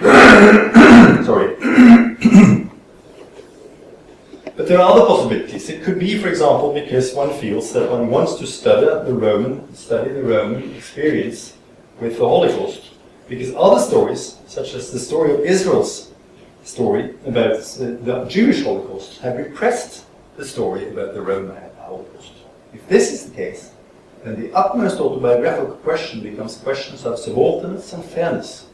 Sorry. 1.24 1.56
but 4.56 4.68
there 4.68 4.80
are 4.80 4.90
other 4.92 5.06
possibilities. 5.06 5.68
It 5.68 5.82
could 5.82 5.98
be, 5.98 6.18
for 6.18 6.28
example, 6.28 6.72
because 6.72 7.14
one 7.14 7.32
feels 7.38 7.72
that 7.72 7.90
one 7.90 8.08
wants 8.08 8.36
to 8.36 8.46
study 8.46 8.86
the 8.86 9.14
Roman, 9.14 9.74
study 9.74 10.12
the 10.12 10.22
Roman 10.22 10.74
experience 10.74 11.56
with 12.00 12.18
the 12.18 12.28
Holocaust, 12.28 12.90
because 13.28 13.54
other 13.54 13.80
stories, 13.80 14.38
such 14.46 14.74
as 14.74 14.92
the 14.92 14.98
story 14.98 15.34
of 15.34 15.40
Israel's 15.40 16.12
story 16.64 17.14
about 17.26 17.62
the, 17.62 18.26
Jewish 18.28 18.64
Holocaust, 18.64 19.20
have 19.20 19.36
repressed 19.36 20.04
the 20.36 20.44
story 20.44 20.88
about 20.90 21.14
the 21.14 21.22
Roman 21.22 21.56
Holocaust. 21.78 22.32
If 22.72 22.88
this 22.88 23.12
is 23.12 23.30
the 23.30 23.34
case, 23.34 23.72
then 24.24 24.40
the 24.40 24.52
utmost 24.52 24.98
autobiographical 25.00 25.76
question 25.76 26.20
becomes 26.22 26.56
questions 26.56 27.04
of 27.06 27.18
subalternness 27.18 27.92
and 27.92 28.04
fairness. 28.04 28.66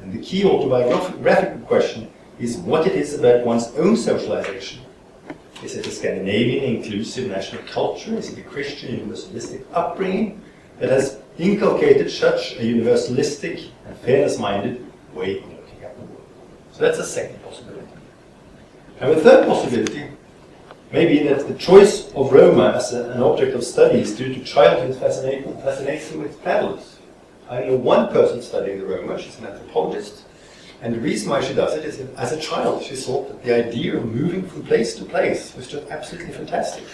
And 0.00 0.12
the 0.12 0.22
key 0.22 0.44
autobiographical 0.44 1.60
question 1.66 2.10
is 2.38 2.56
what 2.58 2.86
it 2.86 2.94
is 2.94 3.18
about 3.18 3.44
one's 3.44 3.68
own 3.76 3.96
socialization. 3.96 4.82
Is 5.62 5.74
it 5.74 5.86
a 5.86 5.90
Scandinavian 5.90 6.76
inclusive 6.76 7.28
national 7.28 7.62
culture? 7.64 8.14
Is 8.14 8.32
it 8.32 8.38
a 8.38 8.42
Christian 8.42 9.00
universalistic 9.00 9.64
upbringing 9.72 10.40
that 10.78 10.90
has 10.90 11.18
inculcated 11.36 12.10
such 12.10 12.52
a 12.52 12.60
universalistic 12.60 13.70
and 13.86 13.96
fairness-minded 13.98 14.84
way 15.14 15.38
of 15.38 15.44
looking 15.44 15.82
at 15.82 15.96
the 15.96 16.04
world? 16.04 16.26
So 16.72 16.82
that's 16.82 16.98
a 16.98 17.06
second 17.06 17.42
possibility. 17.42 17.88
And 19.00 19.10
a 19.12 19.20
third 19.20 19.46
possibility 19.48 20.08
may 20.92 21.06
be 21.06 21.26
that 21.28 21.48
the 21.48 21.54
choice 21.54 22.12
of 22.12 22.32
Roma 22.32 22.74
as 22.76 22.92
a, 22.92 23.10
an 23.10 23.22
object 23.22 23.54
of 23.54 23.64
study 23.64 24.00
is 24.00 24.16
due 24.16 24.32
to 24.32 24.44
childhood 24.44 24.96
fascination, 24.96 25.56
fascination 25.58 26.22
with 26.22 26.40
travelers. 26.42 26.97
I 27.48 27.64
know 27.64 27.76
one 27.76 28.08
person 28.08 28.42
studying 28.42 28.78
the 28.78 28.86
Roma, 28.86 29.20
she's 29.20 29.38
an 29.38 29.46
anthropologist, 29.46 30.24
and 30.82 30.94
the 30.94 31.00
reason 31.00 31.30
why 31.30 31.40
she 31.40 31.54
does 31.54 31.74
it 31.74 31.84
is 31.84 32.00
as 32.16 32.32
a 32.32 32.40
child 32.40 32.82
she 32.82 32.94
thought 32.94 33.28
that 33.28 33.42
the 33.42 33.54
idea 33.54 33.96
of 33.96 34.04
moving 34.04 34.46
from 34.46 34.62
place 34.62 34.94
to 34.96 35.04
place 35.04 35.54
was 35.56 35.66
just 35.66 35.88
absolutely 35.88 36.32
fantastic. 36.32 36.84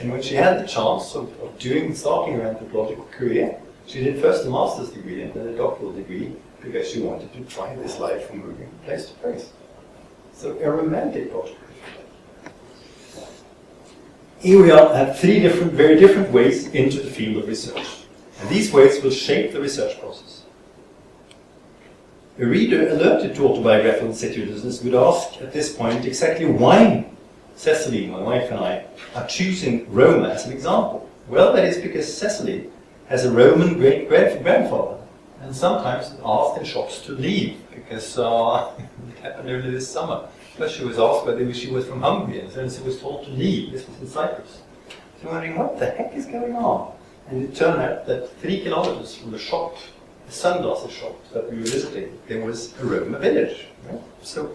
And 0.00 0.10
when 0.10 0.22
she 0.22 0.34
had 0.34 0.62
the 0.62 0.66
chance 0.66 1.14
of, 1.14 1.28
of 1.40 1.58
doing, 1.58 1.94
starting 1.94 2.34
her 2.34 2.42
anthropological 2.42 3.04
career, 3.06 3.60
she 3.86 4.02
did 4.02 4.20
first 4.20 4.46
a 4.46 4.50
master's 4.50 4.90
degree 4.90 5.22
and 5.22 5.34
then 5.34 5.48
a 5.48 5.56
doctoral 5.56 5.92
degree 5.92 6.34
because 6.62 6.88
she 6.90 7.00
wanted 7.00 7.32
to 7.32 7.40
try 7.44 7.74
this 7.76 7.98
life 7.98 8.28
of 8.30 8.36
moving 8.36 8.68
from 8.68 8.78
place 8.84 9.06
to 9.06 9.14
place. 9.14 9.50
So 10.32 10.58
a 10.60 10.70
romantic 10.70 11.30
project 11.30 11.58
here 14.40 14.62
we 14.62 14.70
are 14.70 14.94
at 14.94 15.18
three 15.18 15.40
different, 15.40 15.72
very 15.72 15.98
different 15.98 16.30
ways 16.30 16.68
into 16.68 17.00
the 17.00 17.10
field 17.10 17.42
of 17.42 17.48
research. 17.48 17.86
And 18.40 18.48
these 18.48 18.72
ways 18.72 19.02
will 19.02 19.10
shape 19.10 19.52
the 19.52 19.60
research 19.60 19.98
process. 20.00 20.42
A 22.38 22.46
reader 22.46 22.88
alerted 22.88 23.34
to 23.34 23.46
autobiographical 23.46 24.08
insidiousness 24.08 24.82
would 24.82 24.94
ask 24.94 25.40
at 25.42 25.52
this 25.52 25.74
point 25.74 26.04
exactly 26.04 26.46
why 26.46 27.04
Cecilie, 27.56 28.06
my 28.06 28.20
wife, 28.20 28.48
and 28.52 28.60
I 28.60 28.84
are 29.16 29.26
choosing 29.26 29.92
Roma 29.92 30.28
as 30.28 30.46
an 30.46 30.52
example. 30.52 31.10
Well, 31.28 31.52
that 31.52 31.64
is 31.64 31.78
because 31.78 32.06
Cecilie 32.06 32.70
has 33.08 33.24
a 33.24 33.32
Roman 33.32 33.74
great 33.74 34.08
grandfather, 34.08 34.98
and 35.40 35.54
sometimes 35.54 36.14
asked 36.24 36.58
in 36.58 36.64
shops 36.64 37.00
to 37.06 37.12
leave 37.12 37.56
because 37.74 38.16
uh, 38.16 38.70
it 38.78 39.18
happened 39.22 39.50
early 39.50 39.72
this 39.72 39.90
summer. 39.90 40.28
First 40.56 40.76
she 40.76 40.84
was 40.84 40.98
asked 40.98 41.26
whether 41.26 41.52
she 41.52 41.70
was 41.70 41.86
from 41.86 42.00
Hungary, 42.00 42.40
and 42.40 42.50
then 42.52 42.70
she 42.70 42.82
was 42.82 43.00
told 43.00 43.24
to 43.24 43.30
leave. 43.30 43.72
This 43.72 43.88
was 43.88 43.98
in 44.00 44.06
Cyprus. 44.06 44.62
So 45.20 45.28
wondering, 45.28 45.56
what 45.58 45.78
the 45.80 45.86
heck 45.86 46.14
is 46.14 46.26
going 46.26 46.54
on? 46.54 46.92
And 47.30 47.44
it 47.44 47.54
turned 47.54 47.80
out 47.80 48.06
that 48.06 48.36
three 48.40 48.62
kilometers 48.62 49.14
from 49.14 49.30
the 49.30 49.38
shop, 49.38 49.76
the 50.26 50.32
sunglasses 50.32 50.92
shop 50.92 51.16
that 51.32 51.50
we 51.50 51.58
were 51.58 51.64
visiting, 51.64 52.18
there 52.26 52.44
was 52.44 52.74
a 52.80 52.84
Roma 52.84 53.18
village. 53.18 53.66
Right? 53.86 54.00
So 54.22 54.54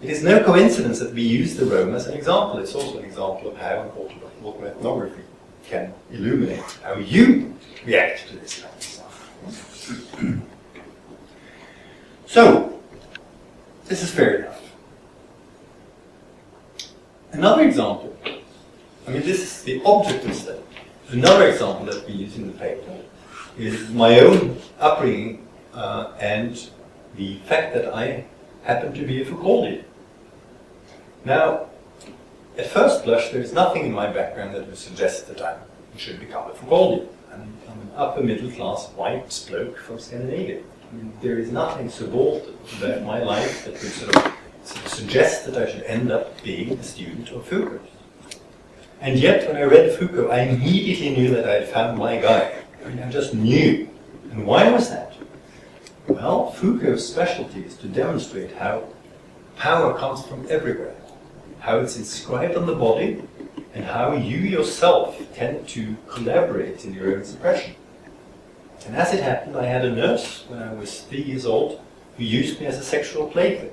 it 0.00 0.10
is 0.10 0.22
no 0.22 0.42
coincidence 0.42 0.98
that 1.00 1.12
we 1.12 1.22
use 1.22 1.56
the 1.56 1.66
Roma 1.66 1.96
as 1.96 2.06
an 2.06 2.14
example. 2.14 2.58
It's 2.58 2.74
also 2.74 2.98
an 2.98 3.04
example 3.04 3.50
of 3.50 3.56
how 3.56 3.82
important 3.82 4.22
ethnography 4.64 5.22
can 5.64 5.92
illuminate 6.10 6.60
how 6.82 6.96
you 6.96 7.54
react 7.84 8.28
to 8.28 8.36
this 8.36 8.62
kind 8.62 8.74
of 8.74 8.82
stuff. 8.82 10.18
so, 12.26 12.80
this 13.86 14.02
is 14.02 14.10
fair 14.10 14.36
enough. 14.36 14.60
Another 17.32 17.62
example, 17.62 18.16
I 19.06 19.10
mean, 19.10 19.22
this 19.22 19.40
is 19.40 19.62
the 19.62 19.82
object 19.84 20.24
of 20.26 20.34
study. 20.34 20.60
Another 21.12 21.48
example 21.48 21.86
that 21.86 22.06
we 22.06 22.14
use 22.14 22.36
in 22.36 22.46
the 22.46 22.58
paper 22.58 22.96
is 23.58 23.90
my 23.90 24.20
own 24.20 24.56
upbringing 24.80 25.46
uh, 25.74 26.12
and 26.18 26.70
the 27.16 27.36
fact 27.40 27.74
that 27.74 27.94
I 27.94 28.24
happen 28.64 28.94
to 28.94 29.06
be 29.06 29.20
a 29.20 29.24
Foucauldian. 29.24 29.84
Now, 31.24 31.66
at 32.56 32.66
first 32.66 33.04
blush, 33.04 33.30
there 33.30 33.42
is 33.42 33.52
nothing 33.52 33.84
in 33.84 33.92
my 33.92 34.10
background 34.10 34.54
that 34.54 34.66
would 34.66 34.78
suggest 34.78 35.28
that 35.28 35.40
I 35.40 35.56
should 35.96 36.18
become 36.20 36.50
a 36.50 36.54
Foucauldian. 36.54 37.08
I'm, 37.32 37.52
I'm 37.68 37.80
an 37.80 37.90
upper 37.96 38.22
middle 38.22 38.50
class 38.50 38.88
white 38.90 39.46
bloke 39.48 39.78
from 39.78 39.98
Scandinavia. 39.98 40.62
There 41.22 41.38
is 41.38 41.50
nothing 41.50 41.88
subaltern 41.88 42.54
about 42.78 43.02
my 43.02 43.22
life 43.22 43.64
that 43.64 43.72
would 43.72 43.80
sort 43.80 44.16
of, 44.16 44.32
sort 44.64 44.84
of 44.84 44.92
suggest 44.92 45.46
that 45.46 45.56
I 45.56 45.70
should 45.70 45.84
end 45.84 46.12
up 46.12 46.42
being 46.42 46.72
a 46.72 46.82
student 46.82 47.30
of 47.30 47.46
Foucault. 47.46 47.80
And 49.02 49.18
yet, 49.18 49.48
when 49.48 49.56
I 49.56 49.64
read 49.64 49.98
Foucault, 49.98 50.28
I 50.28 50.42
immediately 50.42 51.10
knew 51.10 51.34
that 51.34 51.48
I 51.48 51.54
had 51.54 51.68
found 51.68 51.98
my 51.98 52.18
guy. 52.18 52.52
I 52.84 52.88
mean, 52.88 53.00
I 53.00 53.10
just 53.10 53.34
knew. 53.34 53.88
And 54.30 54.46
why 54.46 54.70
was 54.70 54.90
that? 54.90 55.14
Well, 56.06 56.52
Foucault's 56.52 57.04
specialty 57.04 57.62
is 57.64 57.76
to 57.78 57.88
demonstrate 57.88 58.52
how 58.52 58.84
power 59.56 59.98
comes 59.98 60.24
from 60.24 60.46
everywhere, 60.48 60.94
how 61.58 61.80
it's 61.80 61.96
inscribed 61.96 62.54
on 62.54 62.66
the 62.66 62.76
body, 62.76 63.24
and 63.74 63.84
how 63.84 64.12
you 64.12 64.38
yourself 64.38 65.20
tend 65.34 65.66
to 65.70 65.96
collaborate 66.08 66.84
in 66.84 66.94
your 66.94 67.16
own 67.16 67.24
suppression. 67.24 67.74
And 68.86 68.94
as 68.94 69.12
it 69.12 69.22
happened, 69.24 69.56
I 69.56 69.64
had 69.64 69.84
a 69.84 69.90
nurse 69.90 70.44
when 70.46 70.62
I 70.62 70.72
was 70.74 71.00
three 71.00 71.22
years 71.22 71.44
old 71.44 71.80
who 72.16 72.22
used 72.22 72.60
me 72.60 72.66
as 72.66 72.78
a 72.78 72.84
sexual 72.84 73.26
plaything. 73.26 73.72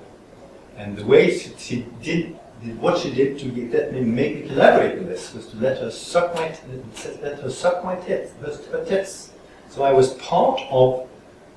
And 0.75 0.97
the 0.97 1.05
way 1.05 1.37
she, 1.37 1.85
did, 2.01 2.38
what 2.79 2.97
she 2.97 3.13
did 3.13 3.39
to 3.39 3.69
let 3.71 3.93
me 3.93 4.01
make 4.01 4.35
me 4.35 4.47
collaborate 4.49 4.97
in 4.97 5.07
this 5.07 5.33
was 5.33 5.47
to 5.47 5.57
let 5.57 5.77
her 5.77 5.89
suck 5.89 6.35
my 6.35 6.53
let 7.21 7.39
her 7.39 7.49
suck 7.49 7.83
my 7.83 7.95
tits, 7.95 8.33
her, 8.41 8.85
tits. 8.85 9.31
So 9.69 9.83
I 9.83 9.93
was 9.93 10.13
part 10.15 10.61
of 10.69 11.07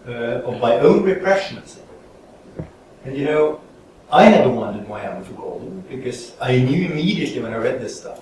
uh, 0.06 0.48
of 0.48 0.60
my 0.60 0.78
own 0.78 1.02
repression. 1.02 1.62
And 3.04 3.16
you 3.16 3.24
know, 3.24 3.60
I 4.12 4.30
never 4.30 4.50
wondered 4.50 4.88
why 4.88 5.02
I'm 5.02 5.24
Foucauldian 5.24 5.88
because 5.88 6.36
I 6.40 6.58
knew 6.58 6.86
immediately 6.86 7.40
when 7.42 7.52
I 7.52 7.56
read 7.56 7.80
this 7.80 7.98
stuff 7.98 8.20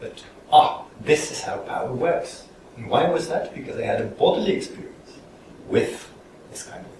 that 0.00 0.24
ah, 0.52 0.84
this 1.00 1.30
is 1.30 1.42
how 1.42 1.58
power 1.58 1.92
works. 1.92 2.44
And 2.76 2.88
why 2.88 3.08
was 3.08 3.28
that? 3.28 3.54
Because 3.54 3.76
I 3.76 3.82
had 3.82 4.00
a 4.00 4.04
bodily 4.04 4.52
experience 4.52 5.12
with 5.68 6.10
this 6.50 6.64
kind 6.64 6.84
of. 6.84 6.95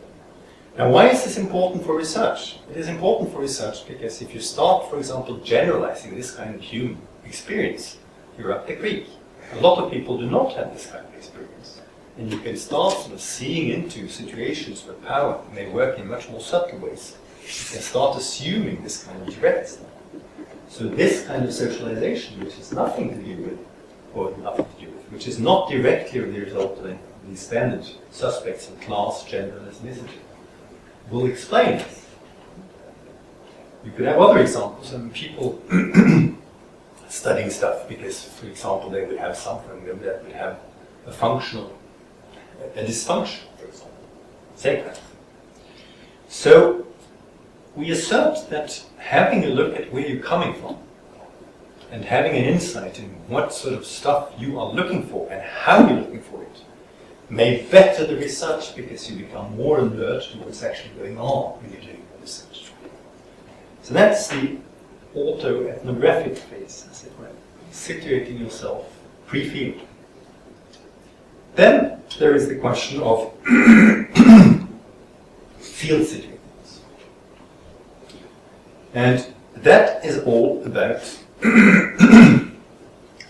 Now, 0.79 0.91
why 0.91 1.09
is 1.09 1.25
this 1.25 1.39
important 1.39 1.87
for 1.87 1.97
research? 1.97 2.59
It 2.71 2.77
is 2.77 2.89
important 2.89 3.33
for 3.33 3.41
research 3.41 3.89
because 3.89 4.21
if 4.21 4.35
you 4.35 4.41
start, 4.41 4.91
for 4.91 4.99
example, 4.99 5.39
generalizing 5.39 6.15
this 6.15 6.33
kind 6.33 6.55
of 6.55 6.61
human 6.61 7.01
experience, 7.25 7.97
you're 8.37 8.53
up 8.53 8.67
the 8.67 8.77
creek. 8.77 9.07
A 9.55 9.61
lot 9.61 9.83
of 9.83 9.91
people 9.91 10.19
do 10.19 10.29
not 10.29 10.55
have 10.55 10.75
this 10.75 10.91
kind 10.91 11.07
of 11.07 11.15
experience. 11.15 11.81
And 12.19 12.31
you 12.31 12.39
can 12.41 12.59
start 12.59 12.93
sort 12.93 13.15
of 13.15 13.23
seeing 13.23 13.71
into 13.71 14.07
situations 14.09 14.85
where 14.85 14.97
power 14.97 15.43
may 15.55 15.67
work 15.71 15.99
in 15.99 16.09
much 16.09 16.29
more 16.29 16.43
subtle 16.43 16.79
ways. 16.81 17.17
You 17.41 17.47
can 17.47 17.81
start 17.81 18.19
assuming 18.19 18.83
this 18.83 19.05
kind 19.05 19.27
of 19.27 19.35
direct 19.35 19.71
stuff. 19.71 19.87
So 20.69 20.89
this 20.89 21.27
kind 21.27 21.43
of 21.43 21.55
socialization, 21.55 22.45
which 22.45 22.55
has 22.57 22.73
nothing 22.73 23.09
to 23.17 23.23
do 23.25 23.43
with, 23.45 23.59
or 24.13 24.37
nothing 24.43 24.67
to 24.75 24.85
do 24.85 24.91
with, 24.91 25.11
which 25.11 25.27
is 25.27 25.39
not 25.39 25.71
directly 25.71 26.21
the 26.21 26.41
result 26.41 26.79
of 26.81 26.85
the 26.85 27.37
standard 27.37 27.89
suspects 28.11 28.69
of 28.69 28.79
class, 28.83 29.25
gender, 29.25 29.57
and 29.57 29.69
ethnicity, 29.69 30.19
will 31.11 31.27
explain 31.27 31.79
this. 31.79 32.07
You 33.85 33.93
could 33.93 34.07
have 34.07 34.19
other 34.19 34.41
examples, 34.41 34.93
and 34.93 35.13
people 35.13 35.63
studying 37.09 37.51
stuff 37.51 37.89
because, 37.89 38.25
for 38.25 38.47
example, 38.47 38.91
they 38.91 39.05
would 39.05 39.19
have 39.19 39.37
something 39.37 39.85
that 39.85 40.25
would 40.25 40.33
have 40.33 40.59
a 41.07 41.13
functional, 41.13 41.77
a 42.75 42.85
dysfunction, 42.85 43.41
for 43.59 43.67
example. 43.67 43.93
Same 44.57 44.85
kind. 44.85 44.99
So 46.29 46.87
we 47.77 47.91
assert 47.91 48.51
that 48.51 48.85
having 48.99 49.45
a 49.45 49.49
look 49.49 49.77
at 49.77 49.93
where 49.93 50.07
you're 50.07 50.23
coming 50.23 50.55
from 50.55 50.79
and 51.93 52.05
having 52.05 52.33
an 52.33 52.45
insight 52.45 52.99
in 52.99 53.11
what 53.29 53.55
sort 53.55 53.75
of 53.75 53.87
stuff 53.87 54.33
you 54.37 54.59
are 54.59 54.73
looking 54.73 55.07
for 55.07 55.31
and 55.31 55.41
how 55.43 55.87
you're 55.87 56.01
looking 56.01 56.23
for 56.23 56.43
it 56.43 56.63
may 57.29 57.63
better 57.71 58.07
the 58.07 58.17
research 58.17 58.77
because 58.77 59.11
you 59.11 59.25
become 59.25 59.57
more 59.57 59.79
alert 59.79 60.23
to 60.23 60.39
what's 60.39 60.63
actually 60.63 60.95
going 60.95 61.19
on 61.19 61.61
when 61.61 61.73
you're 61.73 61.81
doing 61.81 62.03
the 62.15 62.21
research. 62.23 62.71
So 63.83 63.95
that's 63.95 64.29
the 64.29 64.59
autoethnographic 65.15 66.37
phase, 66.37 66.87
as 66.91 67.05
it 67.05 67.13
were, 67.19 67.31
situating 67.73 68.41
yourself 68.41 68.87
pre-field. 69.27 69.81
Then 71.55 72.03
there 72.19 72.35
is 72.35 72.49
the 72.49 72.57
question 72.57 73.01
of 73.03 73.33
field 75.59 76.07
situations. 76.07 76.81
And 78.95 79.27
that 79.57 80.05
is 80.05 80.19
all 80.25 80.65
about 80.65 81.01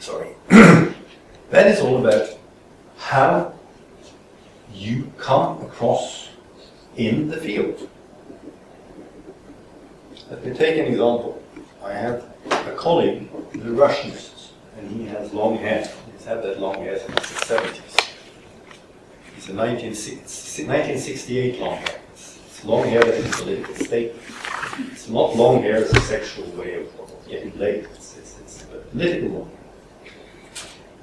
sorry. 0.00 0.28
that 0.48 1.66
is 1.66 1.80
all 1.80 2.06
about 2.06 2.28
how 2.98 3.52
you 4.76 5.12
come 5.18 5.60
across 5.62 6.28
in 6.96 7.28
the 7.28 7.36
field. 7.36 7.88
Let 10.30 10.44
me 10.44 10.54
take 10.54 10.78
an 10.78 10.86
example. 10.86 11.42
I 11.82 11.92
have 11.92 12.24
a 12.50 12.74
colleague, 12.76 13.28
the 13.52 13.70
Russianist, 13.70 14.50
and 14.76 14.90
he 14.90 15.06
has 15.06 15.32
long 15.32 15.56
hair. 15.56 15.88
He's 16.12 16.24
had 16.24 16.42
that 16.42 16.60
long 16.60 16.74
hair 16.76 16.98
since 16.98 17.14
the 17.14 17.54
70s. 17.54 18.10
It's 19.36 19.48
a 19.48 19.54
1968 19.54 21.60
long 21.60 21.76
hair. 21.76 22.00
It's, 22.12 22.64
long 22.64 22.88
hair 22.88 23.00
that 23.00 23.14
is 23.14 23.26
a 23.26 23.42
political 23.42 23.74
statement. 23.74 24.22
It's 24.92 25.08
not 25.08 25.36
long 25.36 25.62
hair 25.62 25.76
as 25.76 25.92
a 25.92 26.00
sexual 26.00 26.50
way 26.52 26.74
of, 26.74 27.00
of 27.00 27.28
getting 27.28 27.56
laid. 27.58 27.84
It's, 27.84 28.16
it's, 28.18 28.38
it's 28.40 28.62
a 28.64 28.78
political 28.90 29.44
hair. 29.44 29.55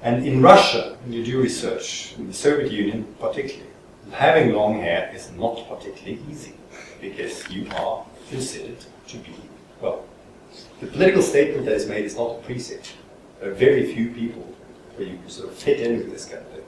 And 0.03 0.27
in 0.27 0.41
Russia, 0.41 0.97
when 1.01 1.13
you 1.13 1.23
do 1.23 1.41
research, 1.41 2.13
in 2.17 2.27
the 2.27 2.33
Soviet 2.33 2.71
Union 2.71 3.15
particularly, 3.21 3.71
having 4.11 4.51
long 4.53 4.79
hair 4.79 5.09
is 5.15 5.31
not 5.31 5.65
particularly 5.69 6.19
easy 6.29 6.53
because 6.99 7.49
you 7.49 7.69
are 7.71 8.05
considered 8.29 8.77
to 9.07 9.17
be, 9.17 9.33
well, 9.81 10.03
the 10.81 10.87
political 10.87 11.21
statement 11.21 11.65
that 11.65 11.75
is 11.75 11.87
made 11.87 12.03
is 12.03 12.17
not 12.17 12.31
a 12.31 12.41
preset. 12.45 12.91
There 13.39 13.49
are 13.49 13.53
very 13.53 13.93
few 13.93 14.09
people 14.09 14.53
where 14.97 15.07
you 15.07 15.17
sort 15.27 15.49
of 15.49 15.55
fit 15.55 15.79
in 15.79 15.99
with 15.99 16.11
this 16.11 16.25
kind 16.25 16.39
of 16.39 16.49
thing. 16.49 16.65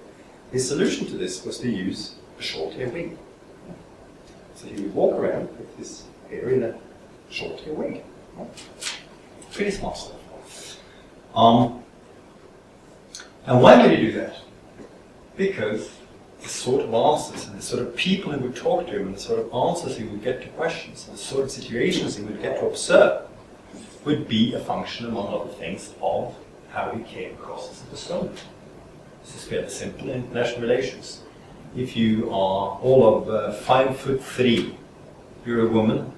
His 0.53 0.65
solution 0.65 1.05
to 1.07 1.17
this 1.17 1.43
was 1.43 1.59
to 1.59 1.69
use 1.69 2.15
a 2.39 2.41
short 2.41 2.73
hair 2.75 2.87
wig. 2.87 3.17
So 4.55 4.67
he 4.67 4.81
would 4.81 4.95
walk 4.95 5.13
around 5.15 5.49
with 5.57 5.77
his 5.77 6.03
hair 6.29 6.49
in 6.51 6.63
a 6.63 6.79
short 7.29 7.59
hair 7.59 7.73
wig. 7.73 8.01
Pretty 9.51 9.71
smart 9.71 9.97
stuff. 9.97 10.79
Um, 11.35 11.83
and 13.47 13.61
why 13.61 13.81
did 13.81 13.97
he 13.97 14.05
do 14.05 14.11
that? 14.13 14.37
Because 15.35 15.91
the 16.41 16.49
sort 16.49 16.81
of 16.83 16.93
answers 16.93 17.47
and 17.47 17.57
the 17.57 17.61
sort 17.61 17.81
of 17.81 17.95
people 17.95 18.31
who 18.31 18.39
would 18.39 18.55
talk 18.55 18.87
to 18.87 18.93
him 18.93 19.07
and 19.07 19.15
the 19.15 19.19
sort 19.19 19.39
of 19.39 19.53
answers 19.53 19.97
he 19.97 20.03
would 20.03 20.23
get 20.23 20.41
to 20.41 20.47
questions 20.49 21.07
and 21.07 21.17
the 21.17 21.21
sort 21.21 21.43
of 21.43 21.51
situations 21.51 22.17
he 22.17 22.23
would 22.23 22.41
get 22.41 22.59
to 22.59 22.67
observe 22.67 23.27
would 24.05 24.27
be 24.27 24.53
a 24.53 24.59
function, 24.59 25.07
among 25.07 25.33
other 25.33 25.51
things, 25.53 25.93
of 26.01 26.35
how 26.71 26.91
he 26.91 27.03
came 27.03 27.33
across 27.33 27.71
as 27.71 27.81
a 27.81 27.85
persona. 27.85 28.29
This 29.23 29.35
is 29.35 29.43
fairly 29.43 29.69
simple 29.69 30.09
in 30.09 30.23
international 30.23 30.61
relations. 30.61 31.21
If 31.75 31.97
you 31.97 32.29
are 32.29 32.79
all 32.79 33.17
of 33.17 33.29
uh, 33.29 33.53
five 33.53 33.97
foot 33.97 34.23
three, 34.23 34.77
you're 35.45 35.65
a 35.65 35.69
woman, 35.69 36.11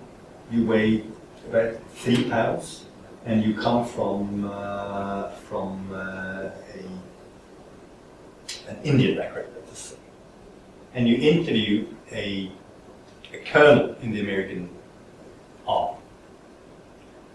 you 0.51 0.65
weigh 0.65 1.05
about 1.49 1.77
three 1.95 2.29
pounds, 2.29 2.85
and 3.25 3.43
you 3.43 3.53
come 3.53 3.85
from 3.85 4.49
uh, 4.51 5.29
from 5.47 5.89
uh, 5.93 6.49
a, 6.75 6.96
an 8.67 8.77
Indian 8.83 9.21
say, 9.73 9.95
and 10.93 11.07
you 11.07 11.15
interview 11.15 11.87
a, 12.11 12.51
a 13.33 13.37
colonel 13.45 13.95
in 14.01 14.11
the 14.11 14.21
American 14.21 14.69
army, 15.67 15.97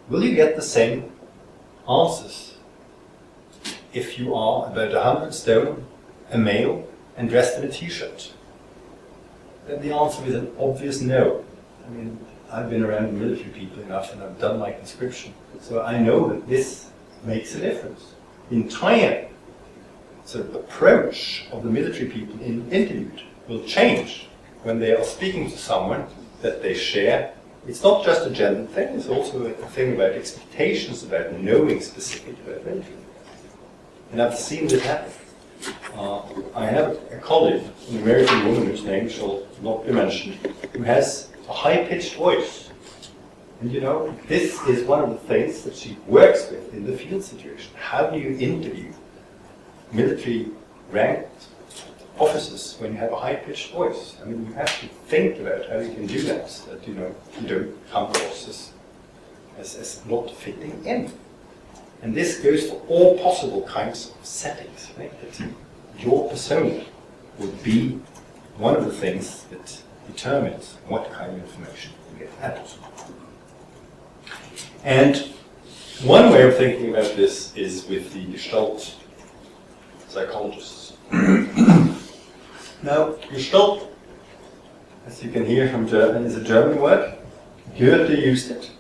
will 0.09 0.25
you 0.25 0.35
get 0.35 0.57
the 0.57 0.63
same 0.63 1.13
answers 1.89 2.57
if 3.93 4.19
you 4.19 4.35
are 4.35 4.71
about 4.71 4.93
100 4.93 5.35
stone, 5.35 5.87
a 6.31 6.39
male, 6.39 6.89
and 7.17 7.29
dressed 7.29 7.59
in 7.59 7.65
a 7.65 7.69
t-shirt? 7.71 8.33
Then 9.67 9.81
the 9.81 9.93
answer 9.95 10.25
is 10.25 10.35
an 10.35 10.51
obvious 10.59 11.01
no. 11.01 11.45
I 11.87 11.91
mean, 11.91 12.19
I've 12.51 12.69
been 12.69 12.83
around 12.83 13.19
military 13.19 13.51
people 13.51 13.83
enough 13.83 14.13
and 14.13 14.23
I've 14.23 14.39
done 14.39 14.59
my 14.59 14.73
conscription, 14.73 15.35
so 15.61 15.83
I 15.83 15.99
know 15.99 16.29
that 16.29 16.49
this 16.49 16.91
makes 17.25 17.55
a 17.55 17.61
difference. 17.61 18.15
In 18.51 18.63
entire 18.63 19.29
of 20.35 20.55
approach 20.55 21.45
of 21.53 21.63
the 21.63 21.71
military 21.71 22.09
people 22.09 22.41
in 22.41 22.71
interviewed 22.71 23.23
will 23.49 23.63
change 23.65 24.29
when 24.63 24.79
they 24.79 24.95
are 24.95 25.05
speaking 25.05 25.51
to 25.51 25.59
someone 25.59 26.07
that 26.41 26.63
they 26.63 26.75
share. 26.75 27.35
It's 27.67 27.83
not 27.83 28.05
just 28.05 28.27
a 28.27 28.31
gender 28.31 28.67
thing, 28.73 28.97
it's 28.97 29.09
also 29.09 29.45
a 29.45 29.53
thing 29.53 29.95
about 29.95 30.13
expectations, 30.13 31.03
about 31.03 31.33
knowing 31.39 31.81
specifically 31.81 32.37
about 32.47 32.65
military. 32.65 32.97
And 34.11 34.23
I've 34.23 34.39
seen 34.39 34.69
this 34.69 34.83
happen. 34.83 35.13
Uh, 35.95 36.23
I 36.55 36.67
have 36.67 36.99
a 37.11 37.19
colleague, 37.19 37.63
an 37.91 38.03
American 38.03 38.47
woman 38.47 38.67
whose 38.67 38.85
name 38.85 39.09
shall 39.09 39.47
not 39.61 39.87
be 39.87 39.93
mentioned, 39.93 40.35
who 40.73 40.83
has 40.83 41.29
a 41.49 41.53
high-pitched 41.53 42.15
voice. 42.15 42.71
And 43.61 43.71
you 43.71 43.81
know, 43.81 44.13
this 44.27 44.61
is 44.67 44.85
one 44.85 45.05
of 45.05 45.11
the 45.11 45.29
things 45.29 45.63
that 45.63 45.77
she 45.77 45.97
works 46.07 46.51
with 46.51 46.75
in 46.75 46.85
the 46.85 46.97
field 46.97 47.23
situation. 47.23 47.71
How 47.77 48.09
do 48.09 48.19
you 48.19 48.37
interview 48.39 48.93
military 49.93 50.49
ranked 50.91 51.47
officers 52.19 52.77
when 52.79 52.93
you 52.93 52.99
have 52.99 53.13
a 53.13 53.17
high-pitched 53.17 53.73
voice? 53.73 54.17
I 54.23 54.27
mean, 54.27 54.47
you 54.47 54.53
have 54.55 54.81
to 54.81 54.87
think 54.87 55.39
about 55.39 55.69
how 55.69 55.79
you 55.79 55.93
can 55.95 56.07
do 56.07 56.23
that, 56.23 56.49
that 56.69 56.87
you 56.87 56.95
know 56.95 57.15
you 57.41 57.49
don't 57.49 57.91
come 57.91 58.11
across 58.11 58.49
as, 58.49 58.73
as, 59.59 59.77
as 59.77 60.03
not 60.07 60.31
fitting 60.35 60.85
in. 60.85 61.13
And 62.03 62.15
this 62.15 62.41
goes 62.41 62.69
for 62.69 62.77
all 62.89 63.19
possible 63.19 63.63
kinds 63.63 64.11
of 64.11 64.27
settings, 64.27 64.91
right? 64.99 65.13
That 65.21 65.47
your 65.99 66.29
persona 66.29 66.85
would 67.39 67.63
be 67.63 68.01
one 68.59 68.77
of 68.77 68.85
the 68.85 68.93
things 68.93 69.45
that 69.45 69.83
determines 70.07 70.75
what 70.89 71.11
kind 71.13 71.33
of 71.33 71.39
information 71.39 71.93
you 72.13 72.27
get 72.27 72.31
out. 72.43 72.77
And 74.85 75.17
one 76.03 76.33
way 76.33 76.43
of 76.43 76.57
thinking 76.57 76.91
about 76.91 77.15
this 77.15 77.57
is 77.57 77.87
with 77.87 78.13
the 78.13 78.25
Gestalt 78.25 78.97
psychologists. 80.13 80.93
now, 82.83 83.15
Gestalt, 83.31 83.91
as 85.07 85.23
you 85.25 85.31
can 85.31 85.45
hear 85.45 85.69
from 85.69 85.89
German, 85.89 86.25
is 86.25 86.37
a 86.37 86.45
German 86.45 86.81
word. 86.81 87.15
Goethe 87.79 88.11
used 88.11 88.51
it. 88.51 88.71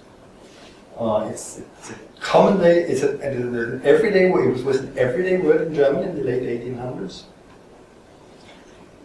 Uh, 0.98 1.28
it's, 1.30 1.58
it's, 1.58 1.90
a 1.90 1.94
common 2.20 2.60
day, 2.60 2.82
it's, 2.82 3.02
a, 3.02 3.18
an 3.20 3.80
everyday 3.84 4.30
word, 4.30 4.48
it 4.48 4.52
was, 4.52 4.62
was 4.62 4.80
an 4.80 4.96
everyday 4.98 5.38
word 5.38 5.68
in 5.68 5.74
German 5.74 6.04
in 6.04 6.16
the 6.16 6.22
late 6.22 6.42
1800s. 6.42 7.24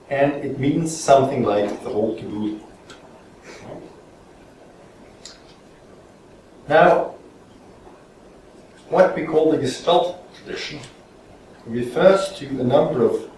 And 0.10 0.34
it 0.34 0.60
means 0.60 0.96
something 0.96 1.44
like 1.44 1.84
the 1.84 1.90
whole 1.90 2.16
caboodle. 2.16 2.60
Now, 6.68 7.16
what 8.90 9.16
we 9.16 9.26
call 9.26 9.52
the 9.52 9.58
Gestalt 9.58 10.24
tradition 10.36 10.80
refers 11.68 12.34
to 12.34 12.46
a 12.46 12.64
number 12.64 13.04
of 13.04 13.30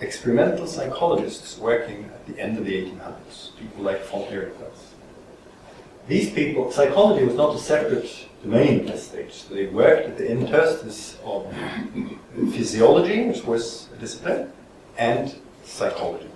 experimental 0.00 0.66
psychologists 0.66 1.58
working 1.58 2.04
at 2.04 2.26
the 2.26 2.40
end 2.40 2.58
of 2.58 2.64
the 2.64 2.72
1800s, 2.72 3.56
people 3.56 3.84
like 3.84 4.04
von 4.06 4.22
Ehrenfels. 4.22 4.92
These 6.08 6.32
people, 6.32 6.70
psychology 6.70 7.24
was 7.24 7.34
not 7.34 7.54
a 7.56 7.58
separate 7.58 8.28
domain 8.42 8.80
at 8.80 8.86
this 8.86 9.08
stage. 9.08 9.44
They 9.48 9.66
worked 9.66 10.08
at 10.08 10.18
the 10.18 10.30
interstices 10.30 11.18
of 11.24 11.52
physiology, 12.52 13.26
which 13.26 13.44
was 13.44 13.88
a 13.96 14.00
discipline, 14.00 14.52
and 14.98 15.34
psychology. 15.64 16.30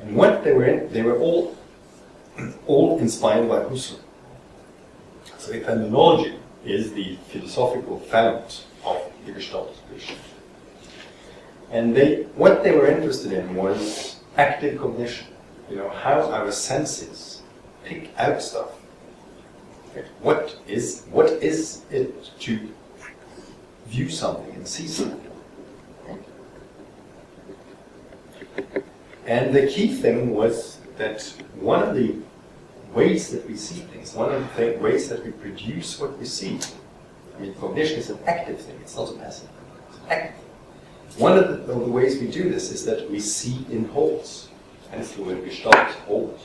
And 0.00 0.14
what 0.14 0.44
they 0.44 0.52
were 0.52 0.66
in, 0.66 0.92
they 0.92 1.02
were 1.02 1.18
all, 1.18 1.56
all 2.66 2.98
inspired 2.98 3.48
by 3.48 3.60
Husserl. 3.60 4.00
So 5.38 5.52
phenomenology 5.52 6.38
is 6.64 6.92
the 6.92 7.16
philosophical 7.28 7.98
fount 7.98 8.64
Gestalt 9.32 9.76
tradition. 9.86 10.16
And 11.70 11.94
they, 11.96 12.22
what 12.36 12.62
they 12.62 12.72
were 12.72 12.86
interested 12.86 13.32
in 13.32 13.54
was 13.54 14.16
active 14.36 14.78
cognition. 14.80 15.26
You 15.70 15.76
know, 15.76 15.88
how 15.88 16.30
our 16.30 16.52
senses 16.52 17.42
pick 17.84 18.10
out 18.18 18.40
stuff. 18.40 18.70
What 20.20 20.56
is 20.68 21.06
what 21.10 21.30
is 21.42 21.82
it 21.90 22.30
to 22.40 22.68
view 23.86 24.10
something 24.10 24.54
and 24.54 24.68
see 24.68 24.86
something? 24.86 25.20
And 29.26 29.54
the 29.54 29.66
key 29.66 29.88
thing 29.88 30.34
was 30.34 30.78
that 30.98 31.22
one 31.58 31.82
of 31.82 31.94
the 31.94 32.14
ways 32.94 33.30
that 33.30 33.48
we 33.48 33.56
see 33.56 33.80
things, 33.80 34.14
one 34.14 34.32
of 34.32 34.56
the 34.56 34.78
ways 34.80 35.08
that 35.08 35.24
we 35.24 35.32
produce 35.32 35.98
what 35.98 36.16
we 36.18 36.24
see, 36.24 36.58
I 37.36 37.40
mean, 37.40 37.54
cognition 37.54 37.98
is 37.98 38.10
an 38.10 38.18
active 38.26 38.60
thing, 38.60 38.78
it's 38.80 38.96
not 38.96 39.10
a 39.10 39.14
passive 39.14 39.48
thing, 39.48 39.66
it's 39.88 39.98
an 39.98 40.04
active. 40.08 40.44
thing. 41.10 41.22
One 41.22 41.38
of 41.38 41.48
the, 41.48 41.72
of 41.72 41.80
the 41.80 41.92
ways 41.92 42.18
we 42.18 42.28
do 42.28 42.48
this 42.50 42.70
is 42.72 42.84
that 42.86 43.10
we 43.10 43.20
see 43.20 43.66
in 43.70 43.84
hence 44.90 45.12
the 45.12 45.22
word 45.22 45.44
gestalt, 45.44 45.74
wholes. 46.06 46.40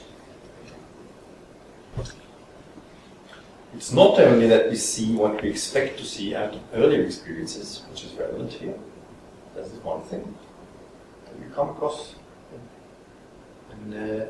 It's 3.74 3.94
not 3.94 4.20
only 4.20 4.48
that 4.48 4.70
we 4.70 4.76
see 4.76 5.16
what 5.16 5.42
we 5.42 5.50
expect 5.50 5.98
to 6.00 6.06
see 6.06 6.36
out 6.36 6.56
of 6.56 6.62
earlier 6.74 7.04
experiences, 7.04 7.84
which 7.90 8.04
is 8.04 8.12
relevant 8.14 8.52
here. 8.52 8.78
That 9.56 9.66
is 9.66 9.72
one 9.84 10.02
thing 10.04 10.36
that 11.26 11.40
we 11.40 11.54
come 11.56 11.70
across. 11.70 12.16
And 13.72 13.94
uh, 13.94 14.26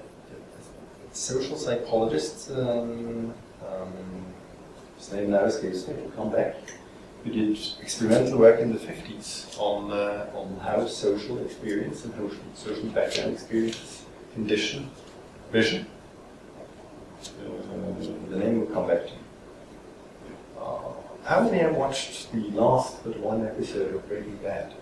social 1.12 1.58
psychologists, 1.58 2.52
um, 2.52 3.34
um, 3.68 4.26
his 5.02 5.12
name 5.14 5.32
now 5.32 5.44
escapes 5.46 5.88
me, 5.88 5.96
will 5.96 6.12
come 6.12 6.32
back, 6.32 6.56
who 7.24 7.32
did 7.32 7.58
experimental 7.82 8.40
work 8.40 8.60
in 8.60 8.72
the 8.72 8.80
50s 8.80 9.60
on, 9.60 9.92
uh, 9.92 10.30
on 10.34 10.58
how 10.60 10.86
social 10.88 11.40
experience 11.40 12.06
and 12.06 12.14
social 12.56 12.86
background 12.90 13.34
experience 13.34 14.06
condition 14.34 14.90
vision. 15.52 15.86
Uh, 17.22 18.30
the 18.30 18.38
name 18.38 18.62
will 18.62 18.68
come 18.68 18.88
back 18.88 19.04
to 19.06 19.12
you 19.12 19.22
how 21.24 21.42
many 21.42 21.60
have 21.60 21.76
watched 21.76 22.32
the 22.34 22.50
last 22.52 23.04
but 23.04 23.18
one 23.20 23.46
episode 23.46 23.94
of 23.94 24.08
Breaking 24.08 24.38
Bad? 24.38 24.74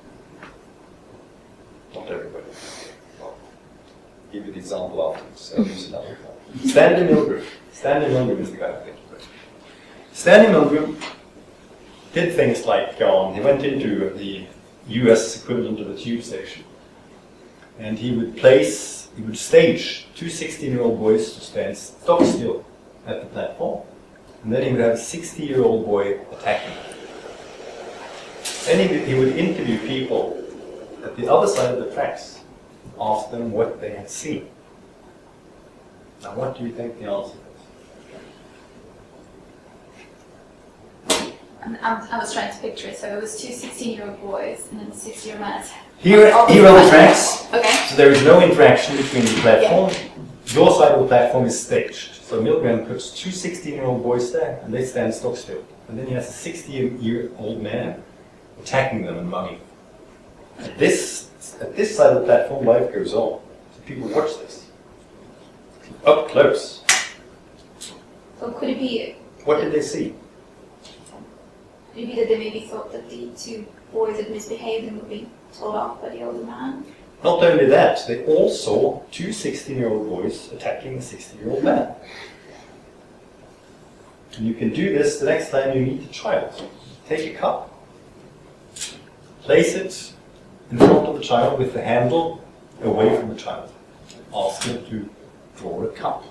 Not 1.94 2.10
everybody. 2.10 2.46
Well, 3.20 3.36
give 4.32 4.46
you 4.46 4.54
the 4.54 4.60
example 4.60 5.14
afterwards. 5.14 5.54
I'll 5.58 5.66
use 5.66 5.90
another 5.90 6.14
example. 6.14 6.70
Stanley 6.70 7.14
Milgram. 7.14 7.46
Stanley 7.72 8.10
Milgram 8.10 8.40
is 8.40 8.52
the 8.52 8.58
guy 8.58 8.72
I 8.72 8.80
think. 8.80 8.98
Stanley 10.13 10.54
Milgram 10.54 11.02
did 12.13 12.36
things 12.36 12.65
like 12.65 13.00
um, 13.02 13.34
he 13.34 13.41
went 13.41 13.63
into 13.63 14.10
the 14.12 14.45
US 14.88 15.41
equivalent 15.41 15.80
of 15.80 15.89
a 15.89 15.95
tube 15.95 16.24
station 16.24 16.63
and 17.78 17.98
he 17.98 18.12
would 18.15 18.36
place, 18.38 19.10
he 19.15 19.22
would 19.22 19.38
stage 19.38 20.08
two 20.15 20.30
16 20.30 20.72
year 20.72 20.82
old 20.82 21.00
boys 21.00 21.34
to 21.34 21.41
stand 21.41 21.78
stock 21.78 22.24
still 22.26 22.65
at 23.06 23.22
the 23.22 23.28
platform 23.28 23.86
and 24.43 24.54
then 24.54 24.63
he 24.63 24.72
would 24.72 24.82
have 24.82 24.93
a 24.93 24.98
60 24.98 25.43
year 25.43 25.63
old 25.63 25.86
boy 25.86 26.19
attacking 26.32 26.72
him. 26.72 26.84
Then 28.65 28.89
he 28.89 29.06
he 29.06 29.19
would 29.19 29.36
interview 29.38 29.80
people 29.80 30.43
at 31.04 31.15
the 31.15 31.32
other 31.32 31.48
side 31.48 31.74
of 31.74 31.86
the 31.86 31.93
tracks, 31.93 32.41
ask 33.00 33.32
them 33.32 33.52
what 33.52 33.80
they 33.80 33.91
had 33.91 34.10
seen. 34.10 34.50
Now, 36.22 36.36
what 36.36 36.58
do 36.58 36.65
you 36.65 36.72
think 36.74 37.00
the 37.00 37.06
answer 37.06 37.38
is? 41.67 41.78
I 41.82 42.17
was 42.17 42.34
trying 42.34 42.52
to 42.54 42.60
picture 42.60 42.89
it. 42.89 42.98
So 42.98 43.08
it 43.15 43.22
was 43.22 43.39
two 43.39 43.54
16 43.54 43.93
year 43.93 44.08
old 44.08 44.22
boys 44.22 44.67
and 44.72 44.80
then 44.80 44.88
a 44.88 44.95
60 44.95 45.28
year 45.28 45.38
old 45.38 45.41
man. 45.41 45.65
Here, 45.98 46.48
here 46.48 46.65
are 46.65 46.84
the 46.84 46.89
tracks. 46.89 47.48
Okay. 47.54 47.74
So 47.89 47.95
there 47.95 48.12
is 48.12 48.24
no 48.24 48.41
interaction 48.41 48.95
between 48.95 49.26
the 49.26 49.41
platform. 49.41 49.91
Yeah. 49.91 50.56
Your 50.56 50.72
side 50.72 50.93
of 50.93 51.02
the 51.02 51.08
platform 51.08 51.45
is 51.45 51.60
staged. 51.60 52.15
So 52.24 52.41
Milgram 52.41 52.88
puts 52.88 53.12
two 53.12 53.32
16-year-old 53.32 54.02
boys 54.02 54.32
there, 54.32 54.60
and 54.63 54.74
they 54.74 54.86
stand 54.86 55.13
stock 55.13 55.36
still. 55.36 55.63
And 55.88 55.98
then 55.98 56.08
he 56.08 56.13
has 56.13 56.30
a 56.30 56.50
60-year-old 56.50 57.62
man 57.62 58.02
attacking 58.62 59.04
them 59.04 59.17
and 59.17 59.30
mugging. 59.30 59.60
At 60.60 60.78
this, 60.78 61.30
at 61.60 61.76
this 61.76 61.95
side 61.98 62.15
of 62.15 62.22
the 62.22 62.26
platform, 62.26 62.65
life 62.65 62.93
goes 62.93 63.13
on. 63.13 63.41
So 63.76 63.82
people 63.86 64.08
watch 64.10 64.38
this. 64.38 64.69
Up 66.06 66.30
close. 66.30 66.84
So 68.39 68.52
could 68.52 68.69
it 68.69 68.80
be... 68.80 69.15
What 69.45 69.62
did 69.62 69.74
they 69.74 69.82
see? 69.82 70.13
Could 71.93 72.04
it 72.04 72.08
be 72.08 72.15
that 72.15 72.28
they 72.28 72.38
maybe 72.38 72.62
thought 72.62 72.91
that 72.91 73.10
the 73.10 73.30
two 73.38 73.65
boys 73.91 74.17
had 74.17 74.30
misbehaved 74.30 74.88
and 74.88 74.97
would 74.97 75.10
be 75.10 75.28
told 75.54 75.75
off 75.75 76.02
by 76.02 76.10
the 76.10 76.23
older 76.23 76.45
man? 76.45 76.86
Not 77.23 77.43
only 77.43 77.65
that, 77.65 78.08
they 78.08 78.23
all 78.25 78.49
saw 78.49 79.02
two 79.12 79.30
16-year-old 79.30 80.08
boys 80.08 80.52
attacking 80.54 80.95
a 80.95 80.99
60-year-old 80.99 81.63
man. 81.63 81.93
And 84.38 84.47
you 84.47 84.54
can 84.54 84.69
do 84.71 84.97
this 84.97 85.19
the 85.19 85.25
next 85.25 85.49
time 85.49 85.75
you 85.75 85.86
meet 85.86 86.04
a 86.04 86.12
child. 86.13 86.69
Take 87.08 87.36
a 87.36 87.38
cup, 87.38 87.73
place 89.41 89.73
it 89.73 90.13
in 90.71 90.78
front 90.78 91.08
of 91.08 91.17
the 91.17 91.23
child 91.23 91.60
with 91.60 91.73
the 91.73 91.82
handle 91.82 92.41
away 92.84 93.17
from 93.19 93.30
the 93.30 93.36
child. 93.36 93.71
Ask 94.34 94.63
him 94.63 94.86
to 94.86 95.10
draw 95.58 95.84
a 95.84 95.89
cup. 95.89 96.23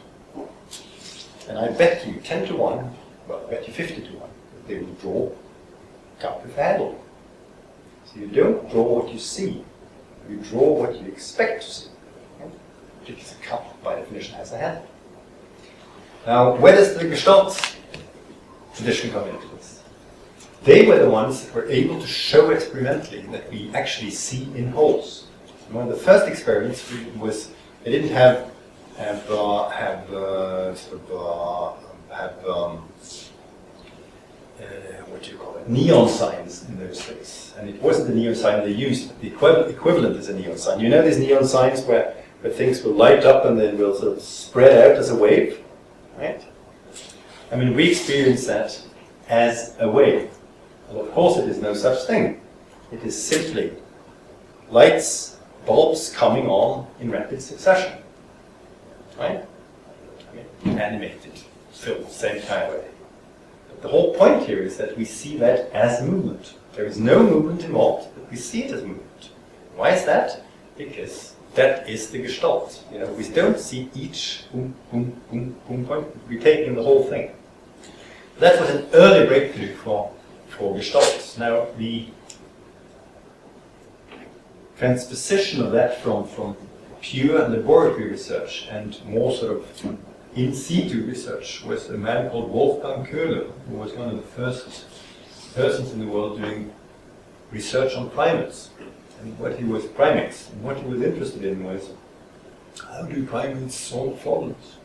And 1.49 1.59
I 1.59 1.69
bet 1.69 2.07
you 2.07 2.15
10 2.21 2.47
to 2.47 2.57
1, 2.57 2.95
well, 3.27 3.45
I 3.47 3.51
bet 3.51 3.67
you 3.67 3.75
50 3.75 4.03
to 4.03 4.09
1, 4.09 4.31
that 4.55 4.69
they 4.69 4.79
will 4.79 4.95
draw 4.95 5.33
cup 6.21 6.43
with 6.45 6.57
a 6.57 6.63
handle. 6.63 7.05
So 8.07 8.21
you 8.21 8.27
don't 8.29 8.71
draw 8.71 8.83
what 8.83 9.13
you 9.13 9.19
see, 9.19 9.65
you 10.29 10.37
draw 10.37 10.73
what 10.73 11.01
you 11.01 11.07
expect 11.09 11.63
to 11.63 11.71
see. 11.71 11.89
Because 13.07 13.33
a 13.33 13.45
cup, 13.45 13.83
by 13.83 13.97
definition, 13.97 14.35
has 14.35 14.53
a 14.53 14.59
handle. 14.59 14.87
Now, 16.27 16.57
where 16.57 16.75
does 16.75 16.95
the 16.95 17.05
Gestalt 17.09 17.77
tradition 18.75 19.11
come 19.11 19.27
into 19.29 19.47
this? 19.49 19.79
they 20.65 20.85
were 20.87 20.99
the 20.99 21.09
ones 21.09 21.45
that 21.45 21.55
were 21.55 21.67
able 21.67 22.01
to 22.01 22.07
show 22.07 22.51
experimentally 22.51 23.23
that 23.23 23.51
we 23.51 23.71
actually 23.75 24.11
see 24.11 24.45
in 24.55 24.69
wholes. 24.69 25.27
One 25.71 25.89
of 25.89 25.95
the 25.95 26.03
first 26.03 26.27
experiments 26.27 26.91
was 27.17 27.51
they 27.85 27.93
didn't 27.93 28.11
have 28.11 28.51
have 28.97 29.31
uh, 29.31 29.69
have 29.69 30.13
uh, 30.13 30.75
sort 30.75 31.01
of 31.11 31.79
uh, 32.11 32.15
have 32.15 32.47
um, 32.47 32.89
Uh, 34.61 34.65
what 35.11 35.23
do 35.23 35.31
you 35.31 35.37
call 35.39 35.57
it 35.57 35.69
neon 35.69 36.09
signs 36.09 36.65
in 36.69 36.79
those 36.79 37.07
days, 37.07 37.55
and 37.59 37.69
it 37.69 37.81
wasn't 37.81 38.09
the 38.09 38.15
neon 38.15 38.35
sign 38.35 38.65
they 38.65 38.73
used. 38.73 39.09
But 39.09 39.21
the 39.21 39.29
equi- 39.33 39.71
equivalent 39.73 40.17
is 40.17 40.29
a 40.29 40.35
neon 40.35 40.59
sign. 40.59 40.81
You 40.81 40.89
know 40.89 41.03
these 41.03 41.19
neon 41.19 41.47
signs 41.47 41.83
where 41.83 42.15
where 42.41 42.53
things 42.53 42.83
will 42.83 42.93
light 42.93 43.25
up 43.25 43.45
and 43.45 43.59
then 43.59 43.79
will 43.79 43.95
sort 43.95 44.17
of 44.17 44.23
spread 44.23 44.91
out 44.91 44.97
as 44.97 45.11
a 45.11 45.15
wave, 45.15 45.61
right? 46.19 46.41
I 47.51 47.57
mean, 47.57 47.75
we 47.75 47.91
experience 47.91 48.47
that 48.47 48.81
as 49.29 49.75
a 49.81 49.89
wave. 49.89 50.31
Well, 50.89 51.05
of 51.05 51.13
course, 51.13 51.39
it 51.39 51.49
is 51.49 51.61
no 51.61 51.75
such 51.75 52.07
thing. 52.07 52.41
It 52.93 53.03
is 53.03 53.21
simply 53.21 53.73
lights, 54.71 55.39
bulbs 55.67 56.11
coming 56.11 56.47
on 56.47 56.87
in 57.01 57.11
rapid 57.11 57.43
succession. 57.43 57.99
Right? 59.19 59.45
I 60.31 60.67
mean, 60.67 60.79
animated 60.79 61.33
film, 61.73 62.07
same 62.09 62.41
kind 62.43 62.63
of 62.65 62.75
way. 62.75 62.85
The 63.81 63.89
whole 63.89 64.15
point 64.15 64.45
here 64.45 64.59
is 64.59 64.77
that 64.79 64.97
we 64.97 65.05
see 65.05 65.37
that 65.39 65.71
as 65.73 66.03
movement. 66.03 66.55
There 66.75 66.85
is 66.85 66.99
no 66.99 67.23
movement 67.23 67.65
involved, 67.65 68.09
but 68.15 68.31
we 68.31 68.37
see 68.37 68.65
it 68.65 68.73
as 68.73 68.83
movement. 68.83 69.31
Why 69.77 69.91
is 69.91 70.05
that? 70.05 70.43
Because 70.77 71.35
that 71.55 71.89
is 71.89 72.11
the 72.11 72.19
gestalt. 72.19 72.85
You 72.93 73.01
know, 73.01 73.13
we 73.13 73.29
don't 73.29 73.59
see 73.59 73.91
each 73.95 74.45
boom, 74.53 74.75
boom, 74.91 75.21
boom, 75.31 75.57
boom 75.69 75.87
point. 75.87 76.29
We 76.29 76.39
take 76.39 76.67
in 76.67 76.75
the 76.75 76.83
whole 76.83 77.05
thing. 77.05 77.31
That 78.39 78.61
was 78.61 78.71
an 78.71 78.89
early 78.95 79.27
breakthrough 79.27 79.75
for, 79.77 80.13
for 80.49 80.77
gestalt. 80.77 81.37
Now, 81.39 81.67
the 81.77 82.09
transposition 84.77 85.63
of 85.63 85.73
that 85.73 86.01
from, 86.03 86.27
from 86.27 86.57
pure 87.01 87.43
and 87.43 87.55
laboratory 87.55 88.11
research 88.11 88.69
and 88.71 89.05
more 89.07 89.33
sort 89.35 89.57
of 89.57 89.67
in 90.39 90.55
situ 90.55 91.05
research 91.05 91.65
was 91.65 91.91
a 91.91 91.99
man 91.99 92.31
called 92.31 92.51
Wolfgang 92.51 93.05
Köhler, 93.05 93.51
who 93.69 93.75
was 93.75 93.93
one 93.93 94.09
of 94.09 94.17
the 94.17 94.23
first 94.23 94.87
persons 95.55 95.93
in 95.93 95.99
the 95.99 96.07
world 96.07 96.41
doing 96.41 96.73
research 97.51 97.95
on 97.97 98.09
primates. 98.11 98.71
And 99.21 99.37
what 99.41 99.59
he 99.59 99.65
was 99.65 99.85
primates, 99.87 100.49
and 100.51 100.63
what 100.63 100.77
he 100.77 100.87
was 100.87 101.03
interested 101.03 101.45
in 101.45 101.65
was 101.65 101.91
how 102.89 103.03
do 103.03 103.27
primates 103.27 103.75
solve 103.75 104.21
problems? 104.23 104.77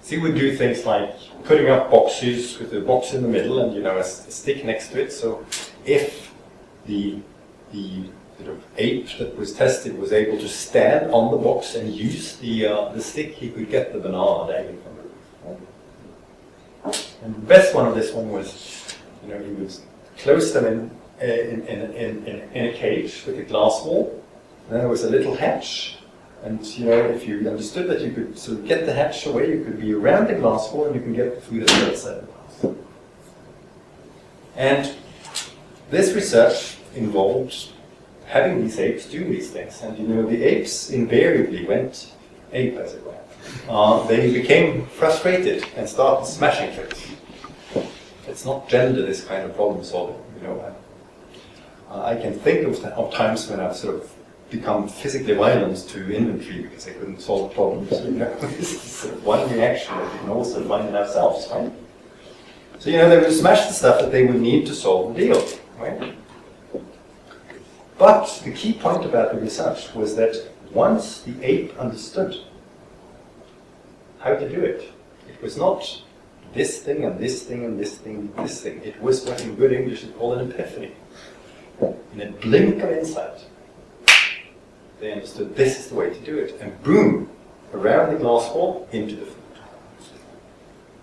So 0.00 0.16
he 0.16 0.22
would 0.22 0.36
do 0.36 0.56
things 0.56 0.86
like 0.86 1.14
putting 1.44 1.68
up 1.68 1.90
boxes 1.90 2.58
with 2.58 2.72
a 2.72 2.80
box 2.80 3.12
in 3.12 3.20
the 3.20 3.28
middle 3.28 3.60
and 3.60 3.74
you 3.74 3.82
know 3.82 3.96
a, 3.96 4.00
a 4.00 4.04
stick 4.04 4.64
next 4.64 4.88
to 4.92 5.02
it. 5.02 5.12
So 5.12 5.44
if 5.84 6.32
the 6.86 7.18
the 7.72 8.04
sort 8.40 8.56
of 8.56 8.64
ape 8.76 9.18
that 9.18 9.36
was 9.36 9.52
tested 9.52 9.98
was 9.98 10.12
able 10.12 10.38
to 10.38 10.48
stand 10.48 11.12
on 11.12 11.30
the 11.30 11.36
box 11.36 11.74
and 11.74 11.94
use 11.94 12.36
the 12.36 12.66
uh, 12.66 12.88
the 12.92 13.02
stick, 13.02 13.34
he 13.34 13.50
could 13.50 13.70
get 13.70 13.92
the 13.92 13.98
banana 13.98 14.52
dangling 14.52 14.80
from 14.82 14.96
roof. 14.96 15.12
And 17.22 17.34
the 17.34 17.40
best 17.40 17.74
one 17.74 17.86
of 17.86 17.94
this 17.94 18.12
one 18.12 18.30
was, 18.30 18.96
you 19.22 19.32
know, 19.32 19.42
he 19.42 19.52
would 19.52 19.74
close 20.18 20.52
them 20.52 20.66
in 20.66 20.90
in, 21.20 21.66
in, 21.66 21.92
in, 21.92 22.26
in, 22.54 22.66
a 22.66 22.72
cage 22.72 23.24
with 23.26 23.38
a 23.38 23.42
glass 23.42 23.82
wall. 23.84 24.24
And 24.64 24.72
then 24.72 24.80
there 24.80 24.88
was 24.88 25.04
a 25.04 25.10
little 25.10 25.34
hatch 25.34 25.98
and 26.42 26.64
you 26.78 26.86
know, 26.86 26.92
if 26.92 27.28
you 27.28 27.46
understood 27.48 27.88
that 27.90 28.00
you 28.00 28.12
could 28.12 28.38
sort 28.38 28.58
of 28.58 28.66
get 28.66 28.86
the 28.86 28.94
hatch 28.94 29.26
away, 29.26 29.50
you 29.50 29.62
could 29.62 29.78
be 29.78 29.92
around 29.92 30.28
the 30.28 30.34
glass 30.34 30.72
wall 30.72 30.86
and 30.86 30.94
you 30.94 31.02
can 31.02 31.12
get 31.12 31.34
the 31.34 31.40
food 31.40 31.70
outside 31.70 32.22
the 32.22 32.26
glass. 32.62 32.76
And 34.56 34.94
this 35.90 36.14
research 36.14 36.78
involved 36.94 37.70
having 38.30 38.62
these 38.62 38.78
apes 38.78 39.06
do 39.06 39.24
these 39.24 39.50
things. 39.50 39.82
And 39.82 39.98
you 39.98 40.06
know, 40.06 40.24
the 40.24 40.42
apes 40.42 40.90
invariably 40.90 41.66
went 41.66 42.12
ape, 42.52 42.76
as 42.76 42.94
it 42.94 43.04
were. 43.04 43.14
Uh, 43.68 44.06
they 44.06 44.32
became 44.32 44.86
frustrated 44.86 45.64
and 45.76 45.88
started 45.88 46.26
smashing 46.26 46.70
things. 46.72 47.16
It's 48.28 48.44
not 48.44 48.68
gender, 48.68 49.02
this 49.04 49.24
kind 49.24 49.44
of 49.44 49.54
problem 49.56 49.82
solving. 49.82 50.22
You 50.36 50.46
know, 50.46 50.74
uh, 51.90 52.04
I 52.04 52.14
can 52.14 52.38
think 52.38 52.66
of, 52.66 52.84
of 52.84 53.12
times 53.12 53.48
when 53.48 53.58
I've 53.58 53.76
sort 53.76 53.96
of 53.96 54.12
become 54.50 54.88
physically 54.88 55.34
violent 55.34 55.88
to 55.88 56.12
inventory 56.14 56.62
because 56.62 56.86
I 56.86 56.92
couldn't 56.92 57.20
solve 57.20 57.52
problems. 57.54 57.90
You 57.90 58.12
know, 58.12 58.34
this 58.40 59.04
is 59.04 59.10
one 59.22 59.50
reaction 59.50 59.96
that 59.96 60.12
we 60.12 60.18
can 60.20 60.28
also 60.28 60.66
find 60.68 60.88
in 60.88 60.94
ourselves, 60.94 61.48
right? 61.50 61.72
So 62.78 62.90
you 62.90 62.98
know, 62.98 63.08
they 63.08 63.18
would 63.18 63.32
smash 63.32 63.66
the 63.66 63.72
stuff 63.72 64.00
that 64.00 64.12
they 64.12 64.24
would 64.24 64.40
need 64.40 64.66
to 64.66 64.74
solve 64.74 65.14
the 65.14 65.26
deal, 65.26 65.48
right? 65.78 66.14
But 68.00 68.40
the 68.44 68.50
key 68.50 68.72
point 68.72 69.04
about 69.04 69.34
the 69.34 69.38
research 69.38 69.94
was 69.94 70.16
that 70.16 70.34
once 70.72 71.20
the 71.20 71.34
ape 71.42 71.78
understood 71.78 72.34
how 74.20 74.36
to 74.36 74.48
do 74.48 74.58
it, 74.58 74.90
it 75.28 75.42
was 75.42 75.58
not 75.58 76.02
this 76.54 76.82
thing 76.82 77.04
and 77.04 77.18
this 77.18 77.42
thing 77.42 77.62
and 77.62 77.78
this 77.78 77.98
thing 77.98 78.16
and 78.16 78.48
this 78.48 78.62
thing. 78.62 78.80
It 78.82 79.02
was 79.02 79.26
what 79.26 79.42
in 79.42 79.54
good 79.54 79.70
English 79.70 80.02
is 80.02 80.12
called 80.14 80.38
an 80.38 80.50
epiphany. 80.50 80.92
In 82.14 82.22
a 82.22 82.30
blink 82.30 82.82
of 82.82 82.90
insight, 82.90 83.44
they 84.98 85.12
understood 85.12 85.54
this 85.54 85.78
is 85.78 85.88
the 85.88 85.94
way 85.94 86.08
to 86.08 86.20
do 86.20 86.38
it, 86.38 86.58
and 86.58 86.82
boom, 86.82 87.28
around 87.74 88.14
the 88.14 88.18
glass 88.18 88.50
wall 88.54 88.88
into 88.92 89.16
the 89.16 89.26
food. 89.26 89.36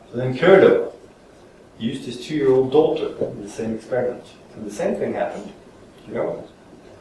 So 0.10 0.17
then 0.17 0.36
Köhler 0.36 0.91
used 1.77 2.05
his 2.05 2.25
two-year-old 2.25 2.71
daughter 2.71 3.15
in 3.23 3.43
the 3.43 3.49
same 3.49 3.75
experiment, 3.75 4.23
and 4.55 4.65
the 4.65 4.73
same 4.73 4.95
thing 4.95 5.13
happened. 5.13 5.53
You 6.07 6.15
know, 6.15 6.47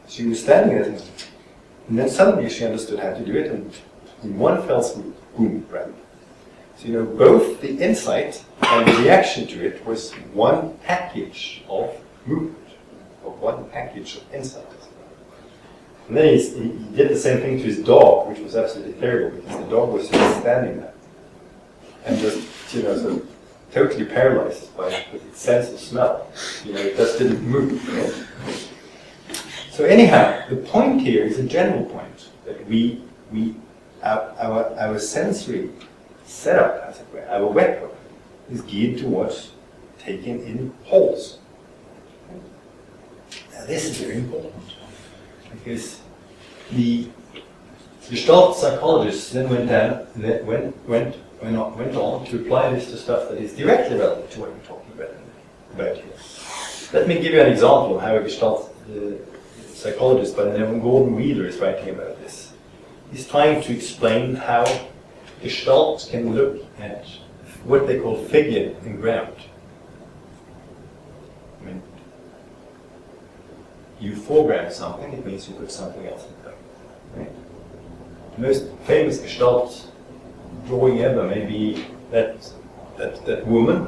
she 0.07 0.25
was 0.25 0.41
standing 0.41 0.77
there, 0.77 0.97
and 1.87 1.99
then 1.99 2.09
suddenly 2.09 2.49
she 2.49 2.65
understood 2.65 2.99
how 2.99 3.13
to 3.13 3.25
do 3.25 3.33
it, 3.33 3.51
and 3.51 3.73
in 4.23 4.37
one 4.37 4.65
fell 4.67 4.83
swoop, 4.83 5.15
boom, 5.35 5.65
ran. 5.69 5.93
So 6.77 6.87
you 6.87 6.93
know, 6.93 7.05
both 7.05 7.61
the 7.61 7.77
insight 7.77 8.43
and 8.61 8.87
the 8.87 9.01
reaction 9.01 9.47
to 9.47 9.65
it 9.65 9.85
was 9.85 10.11
one 10.33 10.77
package 10.83 11.63
of 11.69 11.95
movement, 12.25 12.57
of 13.25 13.39
one 13.39 13.67
package 13.69 14.17
of 14.17 14.33
insight. 14.33 14.65
And 16.07 16.15
then 16.15 16.37
he, 16.37 16.49
he 16.49 16.95
did 16.95 17.09
the 17.09 17.17
same 17.17 17.41
thing 17.41 17.57
to 17.57 17.63
his 17.63 17.79
dog, 17.79 18.29
which 18.29 18.39
was 18.39 18.55
absolutely 18.55 18.93
terrible 18.93 19.37
because 19.41 19.57
the 19.57 19.69
dog 19.69 19.91
was 19.91 20.07
just 20.07 20.39
standing 20.39 20.77
there 20.77 20.93
and 22.05 22.17
just, 22.19 22.73
you 22.73 22.83
know, 22.83 22.97
sort 22.97 23.13
of 23.13 23.29
totally 23.73 24.05
paralyzed 24.05 24.75
by 24.77 24.87
its 25.11 25.39
sense 25.39 25.69
of 25.69 25.79
smell. 25.79 26.31
You 26.63 26.73
know, 26.73 26.79
it 26.79 26.95
just 26.95 27.19
didn't 27.19 27.41
move. 27.41 27.83
You 27.85 27.93
know? 27.93 28.13
So 29.77 29.85
anyhow, 29.85 30.43
the 30.49 30.55
point 30.55 31.01
here 31.01 31.23
is 31.23 31.37
a 31.37 31.43
general 31.43 31.85
point 31.85 32.29
that 32.45 32.67
we, 32.67 33.03
we, 33.31 33.53
our, 34.01 34.33
our, 34.39 34.75
our 34.79 34.97
sensory 34.97 35.69
setup, 36.25 36.83
as 36.87 36.99
it 36.99 37.05
were, 37.13 37.23
our 37.29 37.53
webhook, 37.53 37.93
is 38.49 38.61
geared 38.61 38.97
towards 38.97 39.51
taking 39.99 40.41
in 40.47 40.73
wholes. 40.85 41.37
Now 43.53 43.67
this 43.67 43.85
is 43.85 43.99
very 43.99 44.15
important 44.15 44.63
because 45.51 46.01
the 46.71 47.07
Gestalt 48.09 48.57
psychologists 48.57 49.31
then 49.31 49.47
went 49.47 49.69
down, 49.69 50.07
went, 50.15 50.43
went, 50.87 51.15
went, 51.39 51.55
on, 51.55 51.77
went 51.77 51.95
on 51.95 52.25
to 52.25 52.37
apply 52.37 52.73
this 52.73 52.89
to 52.89 52.97
stuff 52.97 53.29
that 53.29 53.37
is 53.37 53.53
directly 53.53 53.95
relevant 53.95 54.31
to 54.31 54.39
what 54.39 54.51
we're 54.51 54.65
talking 54.65 54.91
about, 54.93 55.13
about 55.75 55.97
here. 55.97 56.13
Let 56.93 57.07
me 57.07 57.21
give 57.21 57.33
you 57.33 57.41
an 57.41 57.51
example 57.51 57.97
of 57.97 58.01
how 58.01 58.15
a 58.15 58.23
Gestalt 58.23 58.73
uh, 58.89 59.36
psychologist 59.77 60.35
by 60.35 60.43
the 60.43 60.57
name 60.57 60.75
of 60.75 60.81
Gordon 60.81 61.15
Wheeler 61.15 61.45
is 61.45 61.57
writing 61.59 61.89
about 61.89 62.19
this. 62.19 62.51
He's 63.11 63.27
trying 63.27 63.61
to 63.61 63.75
explain 63.75 64.33
how 64.35 64.65
Gestalt 65.43 66.07
can 66.09 66.33
look 66.33 66.65
at 66.79 67.05
what 67.63 67.85
they 67.85 67.99
call 67.99 68.17
figure 68.25 68.75
and 68.83 68.99
ground. 68.99 69.35
I 71.61 71.65
mean, 71.65 71.83
you 73.99 74.15
foreground 74.15 74.73
something, 74.73 75.13
it 75.13 75.23
means 75.23 75.47
you 75.47 75.53
put 75.53 75.71
something 75.71 76.07
else 76.07 76.25
in 76.25 76.43
there. 76.43 76.53
Right? 77.15 77.31
The 78.35 78.41
most 78.41 78.65
famous 78.85 79.19
Gestalt 79.19 79.91
drawing 80.65 81.01
ever 81.01 81.23
may 81.23 81.45
be 81.45 81.85
that, 82.09 82.51
that, 82.97 83.23
that 83.27 83.45
woman, 83.45 83.81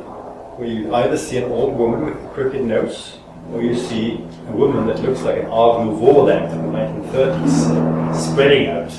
where 0.55 0.67
you 0.67 0.93
either 0.93 1.17
see 1.17 1.37
an 1.37 1.51
old 1.51 1.75
woman 1.75 2.05
with 2.05 2.23
a 2.23 2.29
crooked 2.29 2.61
nose, 2.61 3.17
or 3.51 3.63
you 3.63 3.75
see 3.75 4.23
a 4.49 4.55
woman 4.55 4.87
that 4.87 4.99
looks 5.01 5.21
like 5.21 5.37
an 5.37 5.45
Art 5.45 5.85
Nouveau 5.85 6.23
lamp 6.23 6.49
from 6.49 6.71
the 6.71 6.79
1930s, 6.79 8.15
spreading 8.15 8.67
out. 8.69 8.91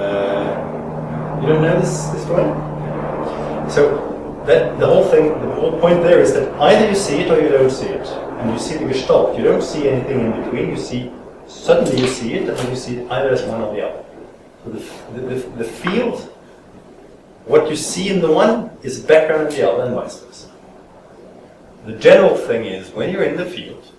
Uh, 0.00 1.40
you 1.40 1.48
don't 1.48 1.62
know 1.62 1.80
this, 1.80 2.06
this? 2.08 2.24
So 3.74 4.42
that 4.46 4.78
the 4.78 4.86
whole 4.86 5.04
thing, 5.04 5.28
the 5.28 5.54
whole 5.54 5.78
point 5.80 6.02
there 6.02 6.20
is 6.20 6.32
that 6.34 6.52
either 6.60 6.88
you 6.88 6.94
see 6.94 7.20
it 7.20 7.30
or 7.30 7.40
you 7.40 7.48
don't 7.48 7.70
see 7.70 7.86
it 7.86 8.06
and 8.06 8.52
you 8.52 8.58
see 8.58 8.76
the 8.76 8.84
gestalt. 8.84 9.36
You 9.38 9.44
don't 9.44 9.62
see 9.62 9.88
anything 9.88 10.20
in 10.20 10.42
between. 10.42 10.70
You 10.70 10.76
see, 10.76 11.10
suddenly 11.46 12.00
you 12.00 12.08
see 12.08 12.34
it, 12.34 12.48
and 12.48 12.58
then 12.58 12.70
you 12.70 12.76
see 12.76 12.96
it 12.96 13.10
either 13.10 13.30
as 13.30 13.42
one 13.44 13.62
or 13.62 13.74
the 13.74 13.86
other. 13.86 14.04
So 14.64 14.70
the, 14.70 15.20
the, 15.20 15.34
the, 15.34 15.48
the 15.58 15.64
field, 15.64 16.20
what 17.46 17.70
you 17.70 17.76
see 17.76 18.10
in 18.10 18.20
the 18.20 18.30
one 18.30 18.70
is 18.82 19.00
background 19.00 19.48
in 19.48 19.54
the 19.54 19.70
other, 19.70 19.84
and 19.84 19.94
vice 19.94 20.18
versa. 20.20 20.50
the 21.86 21.92
general 21.92 22.36
thing 22.36 22.66
is 22.66 22.90
when 22.90 23.10
you're 23.10 23.24
in 23.24 23.36
the 23.36 23.46
field, 23.46 23.93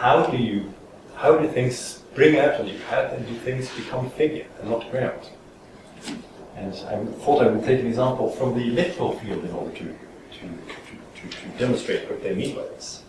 how 0.00 0.24
do 0.24 0.38
you, 0.38 0.72
how 1.14 1.36
do 1.36 1.46
things 1.46 2.02
bring 2.14 2.38
out 2.38 2.58
on 2.58 2.66
you? 2.66 2.78
How 2.88 3.02
do 3.04 3.34
things 3.44 3.68
become 3.76 4.08
figure 4.10 4.46
and 4.60 4.70
not 4.70 4.90
ground? 4.90 5.28
And 6.56 6.72
I 6.72 7.04
thought 7.20 7.42
I 7.42 7.48
would 7.48 7.64
take 7.64 7.80
an 7.80 7.86
example 7.86 8.30
from 8.30 8.58
the 8.58 8.66
electoral 8.66 9.18
field 9.18 9.44
in 9.44 9.52
order 9.52 9.72
to, 9.72 9.84
to, 9.84 10.40
to, 10.40 11.36
to, 11.36 11.58
demonstrate 11.58 12.08
what 12.08 12.22
they 12.22 12.34
mean 12.34 12.56
by 12.56 12.62
this. 12.62 13.02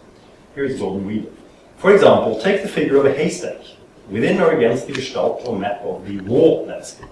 Here 0.54 0.66
is 0.66 0.80
Gordon 0.80 1.08
Wheeler. 1.08 1.32
For 1.78 1.94
example, 1.94 2.42
take 2.42 2.62
the 2.62 2.68
figure 2.68 2.98
of 2.98 3.06
a 3.06 3.14
haystack 3.14 3.62
within 4.10 4.42
or 4.42 4.52
against 4.52 4.88
the 4.88 4.94
gestalt 4.94 5.48
or 5.48 5.58
map 5.58 5.82
of 5.84 6.06
the 6.06 6.20
war 6.20 6.68
landscape. 6.68 7.08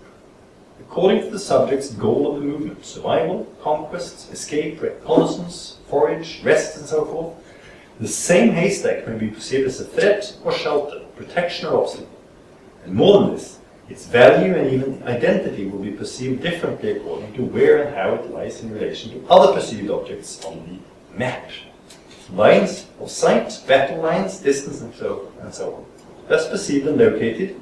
According 0.82 1.22
to 1.22 1.30
the 1.30 1.40
subject's 1.40 1.92
goal 1.92 2.36
of 2.36 2.42
the 2.42 2.46
movement, 2.46 2.86
survival, 2.86 3.46
conquest, 3.62 4.30
escape, 4.34 4.82
reconnaissance, 4.82 5.78
forage, 5.88 6.42
rest, 6.44 6.78
and 6.78 6.86
so 6.86 7.06
forth, 7.06 7.34
the 8.00 8.08
same 8.08 8.52
haystack 8.54 9.08
may 9.08 9.18
be 9.18 9.28
perceived 9.28 9.68
as 9.68 9.82
a 9.82 9.86
threat 9.86 10.38
or 10.44 10.54
shelter, 10.54 11.02
protection 11.18 11.68
or 11.68 11.82
obstacle. 11.82 12.10
And 12.86 12.94
more 12.94 13.22
than 13.22 13.34
this, 13.34 13.60
its 13.90 14.06
value 14.06 14.56
and 14.56 14.72
even 14.72 15.04
identity 15.04 15.66
will 15.66 15.80
be 15.80 15.92
perceived 15.92 16.42
differently 16.42 16.92
according 16.92 17.34
to 17.34 17.44
where 17.44 17.84
and 17.84 17.96
how 17.96 18.14
it 18.14 18.32
lies 18.32 18.62
in 18.62 18.72
relation 18.72 19.12
to 19.12 19.30
other 19.30 19.54
perceived 19.54 19.90
objects 19.90 20.46
on 20.46 20.66
the 20.66 21.18
map. 21.18 21.50
Lines 22.32 22.86
of 23.00 23.10
sight, 23.10 23.62
battle 23.68 24.02
lines, 24.02 24.40
distance, 24.40 24.82
and 24.82 24.94
so, 24.94 25.32
and 25.42 25.54
so 25.54 25.74
on. 25.74 25.86
Thus 26.28 26.48
perceived 26.48 26.88
and 26.88 26.98
located, 26.98 27.60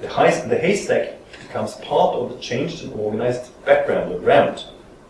the, 0.00 0.08
the 0.08 0.58
haystack 0.58 1.16
becomes 1.40 1.76
part 1.76 2.16
of 2.16 2.32
the 2.32 2.38
changed 2.40 2.82
and 2.82 2.92
organized 2.94 3.52
background 3.64 4.12
or 4.12 4.18
ground 4.18 4.64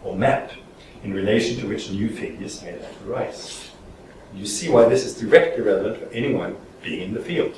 or 0.05 0.14
map 0.14 0.53
in 1.03 1.14
relation 1.14 1.59
to 1.61 1.66
which 1.66 1.90
new 1.90 2.11
figures 2.11 2.62
may 2.62 2.79
arise. 3.07 3.71
You 4.35 4.47
see 4.47 4.68
why 4.68 4.88
this 4.88 5.05
is 5.05 5.18
directly 5.18 5.62
relevant 5.62 5.99
for 5.99 6.14
anyone 6.14 6.57
being 6.83 7.09
in 7.09 7.14
the 7.14 7.21
field, 7.21 7.55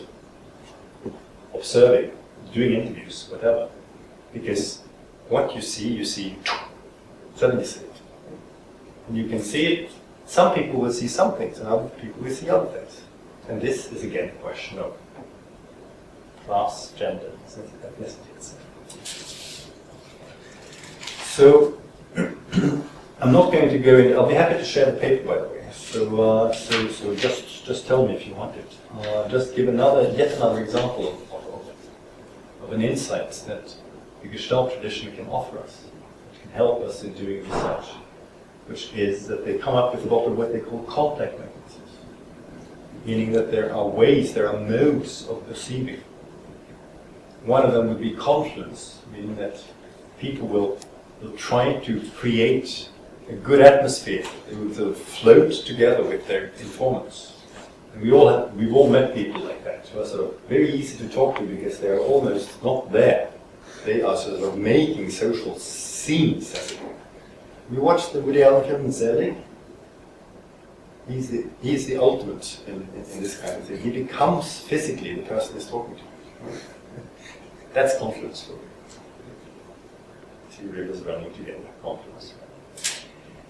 observing, 1.55 2.13
doing 2.53 2.75
interviews, 2.75 3.29
whatever. 3.31 3.69
Because 4.33 4.81
what 5.29 5.55
you 5.55 5.63
see, 5.63 5.89
you 5.89 6.05
see, 6.05 6.37
suddenly 7.37 7.65
see 7.65 7.81
it. 7.81 7.93
And 9.09 9.17
you 9.17 9.29
can 9.29 9.41
see 9.41 9.67
it, 9.67 9.91
some 10.27 10.55
people 10.55 10.81
will 10.81 10.93
see 10.93 11.09
some 11.09 11.35
things, 11.37 11.59
and 11.59 11.69
other 11.69 11.89
people 11.91 12.23
will 12.23 12.31
see 12.31 12.49
other 12.49 12.67
things. 12.67 13.03
And 13.49 13.61
this 13.61 13.93
is 13.93 14.03
again 14.03 14.31
a 14.31 14.43
question 14.43 14.79
of 14.79 14.97
class, 16.47 16.93
gender, 16.97 17.31
ethnicity, 17.49 18.55
So, 21.25 21.79
I'm 22.17 23.33
not 23.33 23.53
going 23.53 23.69
to 23.69 23.79
go 23.79 23.99
in, 23.99 24.15
I'll 24.15 24.29
be 24.29 24.35
happy 24.35 24.59
to 24.59 24.65
share 24.65 24.91
the 24.91 24.99
paper 24.99 25.27
by 25.27 25.39
the 25.39 25.49
way. 25.49 25.64
So, 25.95 26.21
uh, 26.21 26.53
so, 26.53 26.89
so 26.89 27.15
just, 27.15 27.65
just 27.65 27.87
tell 27.87 28.05
me 28.05 28.17
if 28.17 28.27
you 28.27 28.35
want 28.35 28.57
it. 28.57 28.67
Uh, 28.99 29.29
just 29.29 29.55
give 29.55 29.69
another, 29.69 30.11
yet 30.17 30.33
another 30.33 30.61
example 30.61 31.07
of, 31.07 31.33
of, 31.33 32.65
of 32.65 32.73
an 32.73 32.83
insight 32.83 33.31
that 33.47 33.73
the 34.21 34.27
Gestalt 34.27 34.73
tradition 34.73 35.15
can 35.15 35.29
offer 35.29 35.57
us, 35.61 35.85
which 36.33 36.43
can 36.43 36.51
help 36.51 36.83
us 36.83 37.05
in 37.05 37.15
doing 37.15 37.45
research, 37.45 37.85
which 38.67 38.93
is 38.95 39.29
that 39.29 39.45
they 39.45 39.57
come 39.57 39.77
up 39.77 39.95
with 39.95 40.05
a 40.05 40.13
lot 40.13 40.27
of 40.27 40.37
what 40.37 40.53
they 40.53 40.59
call 40.59 40.83
contact 40.83 41.39
mechanisms, 41.39 41.93
meaning 43.05 43.31
that 43.31 43.53
there 43.53 43.73
are 43.73 43.87
ways, 43.87 44.35
there 44.35 44.49
are 44.49 44.59
modes 44.59 45.29
of 45.29 45.47
perceiving. 45.47 46.03
One 47.45 47.65
of 47.65 47.73
them 47.73 47.87
would 47.87 48.01
be 48.01 48.15
confluence, 48.15 48.99
meaning 49.13 49.37
that 49.37 49.63
people 50.19 50.49
will, 50.49 50.77
will 51.23 51.37
try 51.37 51.75
to 51.75 52.01
create 52.17 52.89
a 53.29 53.35
good 53.35 53.61
atmosphere. 53.61 54.25
They 54.49 54.57
would 54.57 54.75
sort 54.75 54.91
of 54.91 54.99
float 54.99 55.53
together 55.53 56.03
with 56.03 56.27
their 56.27 56.47
informants. 56.59 57.33
And 57.93 58.03
we 58.03 58.13
all 58.13 58.29
have, 58.29 58.55
we've 58.55 58.75
all 58.75 58.91
met 58.91 59.15
people 59.15 59.43
like 59.43 59.65
that 59.65 59.87
who 59.89 60.01
are 60.01 60.07
sort 60.07 60.25
of 60.25 60.41
very 60.49 60.73
easy 60.73 60.99
to 60.99 61.13
talk 61.13 61.39
to 61.39 61.45
because 61.45 61.79
they 61.79 61.89
are 61.89 62.01
almost 62.01 62.63
not 62.63 62.91
there. 62.93 63.31
They 63.85 64.03
are 64.03 64.17
sort 64.17 64.43
of 64.43 64.59
making 64.59 65.11
social 65.11 65.59
scenes, 65.59 66.55
as 66.55 66.73
it 66.73 66.83
were. 66.83 66.95
We 67.71 67.79
watched 67.79 68.13
the 68.13 68.21
Woody 68.21 68.43
Allen 68.43 68.69
film 68.69 68.91
Zelig. 68.91 69.37
He's 71.09 71.31
the, 71.31 71.47
he's 71.63 71.87
the 71.87 71.99
ultimate 71.99 72.61
in, 72.67 72.75
in, 72.75 73.05
in, 73.13 73.23
this 73.23 73.39
kind 73.39 73.55
of 73.57 73.65
thing. 73.65 73.79
He 73.79 73.91
becomes 73.91 74.61
physically 74.61 75.15
the 75.15 75.23
person 75.23 75.55
he's 75.55 75.67
talking 75.67 75.97
to. 75.97 76.03
That's 77.75 77.99
confluence 77.99 78.45
for 78.45 78.53
me. 78.53 78.59
Two 80.57 80.69
rivers 80.71 81.03
running 81.03 81.33
together, 81.35 81.59
confluence. 81.83 82.33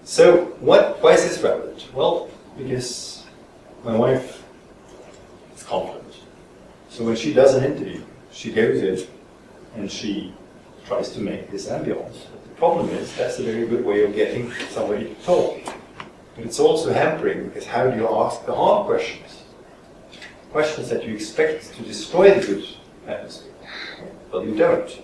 So, 0.05 0.45
what, 0.61 1.03
why 1.03 1.13
is 1.13 1.25
this 1.25 1.43
relevant? 1.43 1.89
Well, 1.95 2.29
because 2.59 3.25
my 3.83 3.97
wife 3.97 4.45
is 5.57 5.63
confluent. 5.63 6.05
So 6.91 7.05
when 7.05 7.17
she 7.17 7.33
does 7.33 7.55
an 7.55 7.65
interview, 7.65 8.03
she 8.31 8.53
goes 8.53 8.83
in 8.83 9.09
and 9.77 9.91
she 9.91 10.35
tries 10.87 11.11
to 11.13 11.21
make 11.21 11.51
this 11.51 11.69
ambience. 11.69 12.27
But 12.31 12.45
the 12.45 12.51
problem 12.57 12.91
is 12.91 13.17
that's 13.17 13.39
a 13.39 13.43
very 13.43 13.67
good 13.67 13.83
way 13.83 14.05
of 14.05 14.15
getting 14.15 14.53
somebody 14.71 15.07
to 15.07 15.15
talk. 15.23 15.59
But 16.37 16.45
it's 16.45 16.61
also 16.61 16.93
hampering 16.93 17.49
because 17.49 17.67
how 17.67 17.91
do 17.91 17.97
you 17.97 18.07
ask 18.07 18.45
the 18.45 18.55
hard 18.55 18.87
questions? 18.87 19.43
Questions 20.53 20.91
that 20.91 21.05
you 21.05 21.15
expect 21.15 21.75
to 21.75 21.83
destroy 21.83 22.39
the 22.39 22.47
good 22.47 22.65
atmosphere. 23.07 23.53
Well, 24.31 24.45
you 24.45 24.55
don't. 24.55 25.03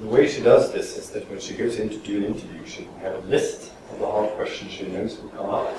The 0.00 0.06
way 0.06 0.28
she 0.28 0.42
does 0.42 0.70
this 0.70 0.98
is 0.98 1.10
that 1.10 1.28
when 1.30 1.40
she 1.40 1.54
goes 1.54 1.78
in 1.78 1.88
to 1.88 1.96
do 1.96 2.18
an 2.18 2.24
interview, 2.24 2.64
she 2.66 2.86
have 3.00 3.14
a 3.14 3.26
list 3.26 3.72
the 3.96 4.06
hard 4.06 4.30
questions 4.30 4.70
she 4.70 4.86
knows 4.88 5.18
will 5.18 5.30
come 5.30 5.50
up. 5.50 5.70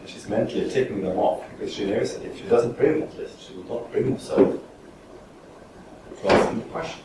And 0.00 0.08
she's 0.08 0.28
mentally 0.28 0.68
ticking 0.68 1.02
them 1.02 1.18
off 1.18 1.48
because 1.50 1.72
she 1.72 1.84
knows 1.86 2.16
that 2.16 2.24
if 2.26 2.36
she 2.36 2.44
doesn't 2.44 2.76
bring 2.76 3.00
that 3.00 3.16
list, 3.16 3.46
she 3.46 3.54
will 3.54 3.64
not 3.64 3.92
bring 3.92 4.12
herself 4.12 4.60
to 6.20 6.28
asking 6.28 6.58
the 6.58 6.64
questions. 6.66 7.02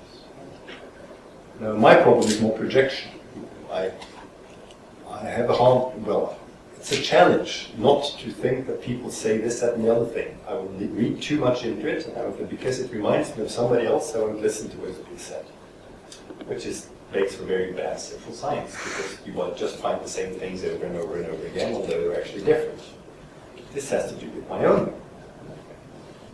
Now, 1.59 1.73
my 1.73 1.95
problem 1.95 2.27
is 2.27 2.41
more 2.41 2.57
projection. 2.57 3.11
I, 3.71 3.91
I 5.09 5.25
have 5.25 5.49
a 5.49 5.53
hard, 5.53 6.05
well, 6.05 6.37
it's 6.75 6.91
a 6.91 7.01
challenge 7.01 7.71
not 7.77 8.03
to 8.19 8.31
think 8.31 8.67
that 8.67 8.81
people 8.81 9.09
say 9.09 9.37
this, 9.39 9.59
that, 9.59 9.73
and 9.73 9.83
the 9.83 9.93
other 9.93 10.05
thing. 10.05 10.37
I 10.47 10.53
will 10.53 10.67
read 10.67 11.21
too 11.21 11.39
much 11.39 11.65
into 11.65 11.87
it, 11.87 12.05
and 12.05 12.17
I 12.17 12.25
will, 12.25 12.45
because 12.45 12.79
it 12.79 12.91
reminds 12.91 13.35
me 13.35 13.43
of 13.43 13.51
somebody 13.51 13.85
else, 13.87 14.15
I 14.15 14.19
won't 14.19 14.41
listen 14.41 14.69
to 14.69 14.77
what 14.77 15.05
being 15.05 15.17
said. 15.17 15.45
Which 16.45 16.65
is 16.65 16.89
makes 17.13 17.35
for 17.35 17.43
very 17.43 17.71
bad 17.71 17.99
social 17.99 18.33
science 18.33 18.71
because 18.71 19.17
you 19.25 19.33
want 19.33 19.53
to 19.53 19.59
just 19.59 19.77
find 19.77 20.03
the 20.03 20.09
same 20.09 20.33
things 20.35 20.63
over 20.63 20.85
and 20.85 20.97
over 20.97 21.17
and 21.17 21.25
over 21.27 21.47
again, 21.47 21.73
although 21.73 21.87
they're 21.87 22.19
actually 22.19 22.43
different. 22.43 22.81
This 23.73 23.89
has 23.91 24.11
to 24.11 24.17
do 24.17 24.29
with 24.29 24.47
my 24.49 24.65
own. 24.65 24.93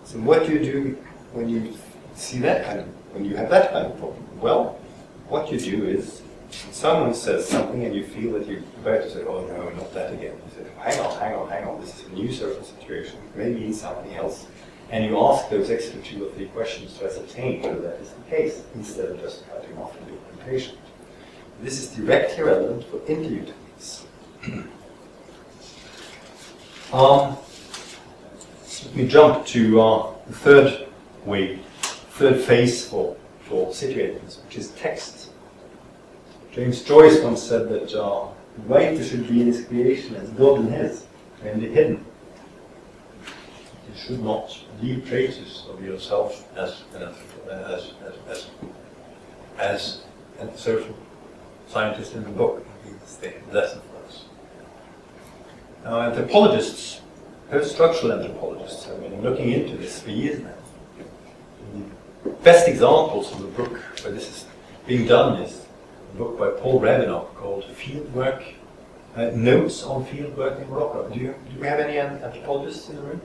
So 0.03 0.17
what 0.19 0.45
do 0.45 0.53
you 0.53 0.59
do 0.59 0.97
when 1.33 1.49
you 1.49 1.73
see 2.15 2.39
that 2.39 2.65
kind 2.65 2.79
of, 2.79 2.87
when 3.13 3.25
you 3.25 3.35
have 3.35 3.49
that 3.49 3.71
kind 3.71 3.87
of 3.87 3.97
problem? 3.97 4.23
Well, 4.39 4.79
what 5.27 5.51
you 5.51 5.59
do 5.59 5.85
is, 5.85 6.21
someone 6.71 7.13
says 7.13 7.47
something 7.47 7.83
and 7.83 7.95
you 7.95 8.05
feel 8.05 8.33
that 8.33 8.47
you're 8.47 8.59
about 8.81 9.03
to 9.03 9.09
say, 9.09 9.23
oh 9.23 9.45
no, 9.47 9.69
not 9.71 9.93
that 9.93 10.13
again. 10.13 10.35
You 10.35 10.63
say, 10.63 10.69
hang 10.77 10.99
on, 10.99 11.19
hang 11.19 11.33
on, 11.35 11.49
hang 11.49 11.67
on, 11.67 11.81
this 11.81 11.99
is 11.99 12.07
a 12.07 12.13
new 12.13 12.31
social 12.31 12.63
situation, 12.63 13.17
maybe 13.35 13.71
something 13.73 14.13
else. 14.15 14.47
And 14.91 15.05
you 15.05 15.17
ask 15.17 15.49
those 15.49 15.71
extra 15.71 15.99
two 16.01 16.25
or 16.25 16.31
three 16.33 16.47
questions 16.47 16.97
to 16.97 17.05
ascertain 17.05 17.63
whether 17.63 17.81
that 17.81 17.99
is 17.99 18.11
the 18.11 18.29
case, 18.29 18.61
instead 18.75 19.09
of 19.09 19.19
just 19.21 19.49
cutting 19.49 19.75
off 19.77 19.97
and 19.97 20.07
doing 20.07 20.19
patient. 20.45 20.77
This 21.61 21.79
is 21.81 21.95
directly 21.95 22.43
relevant 22.43 22.83
for 22.85 22.99
techniques. 23.01 24.05
um, 26.93 27.37
let 28.85 28.95
me 28.95 29.07
jump 29.07 29.45
to 29.47 29.81
uh, 29.81 30.13
the 30.27 30.33
third 30.33 30.87
way, 31.25 31.59
third 31.81 32.39
phase 32.41 32.87
for, 32.87 33.15
for 33.41 33.67
situating 33.67 34.21
this, 34.25 34.39
which 34.45 34.57
is 34.57 34.71
text. 34.71 35.29
James 36.51 36.83
Joyce 36.83 37.21
once 37.21 37.41
said 37.41 37.69
that 37.69 37.93
uh, 37.93 38.27
the 38.57 38.63
writer 38.63 39.03
should 39.03 39.27
be 39.27 39.41
in 39.41 39.47
his 39.47 39.65
creation 39.65 40.15
as 40.15 40.29
God 40.31 40.59
in 40.59 40.67
his, 40.67 41.05
and 41.43 41.61
hidden. 41.61 42.05
You 43.25 43.99
should 43.99 44.23
not 44.23 44.57
leave 44.81 45.07
traces 45.07 45.65
of 45.69 45.83
yourself 45.83 46.47
as, 46.57 46.83
as, 46.95 47.15
as, 47.49 47.93
as, 48.29 48.47
as, 49.57 50.03
and 50.49 50.59
social 50.59 50.95
scientist 51.67 52.13
in 52.13 52.23
the 52.23 52.29
book. 52.29 52.65
The 53.21 53.33
lesson 53.53 53.81
for 53.89 54.05
us. 54.05 54.25
Now, 55.85 56.01
anthropologists, 56.01 56.99
post-structural 57.49 58.11
anthropologists, 58.13 58.85
have 58.85 58.99
been 58.99 59.21
looking 59.21 59.51
into 59.51 59.77
this 59.77 60.01
for 60.01 60.09
years 60.09 60.41
now. 60.41 60.53
The 62.25 62.29
best 62.43 62.67
examples 62.67 63.31
of 63.31 63.39
the 63.39 63.47
book 63.47 63.77
where 64.03 64.11
this 64.11 64.29
is 64.29 64.45
being 64.85 65.07
done 65.07 65.41
is 65.41 65.65
a 66.13 66.17
book 66.17 66.37
by 66.37 66.49
Paul 66.49 66.81
Rabinow 66.81 67.33
called 67.35 67.63
Fieldwork, 67.63 68.43
uh, 69.15 69.31
Notes 69.35 69.83
on 69.83 70.05
Fieldwork 70.05 70.61
in 70.61 70.69
Morocco. 70.69 71.09
Do, 71.09 71.19
you, 71.19 71.35
do 71.53 71.61
we 71.61 71.67
have 71.67 71.79
any 71.79 71.99
anthropologists 71.99 72.89
in 72.89 72.97
the 72.97 73.03
room? 73.03 73.21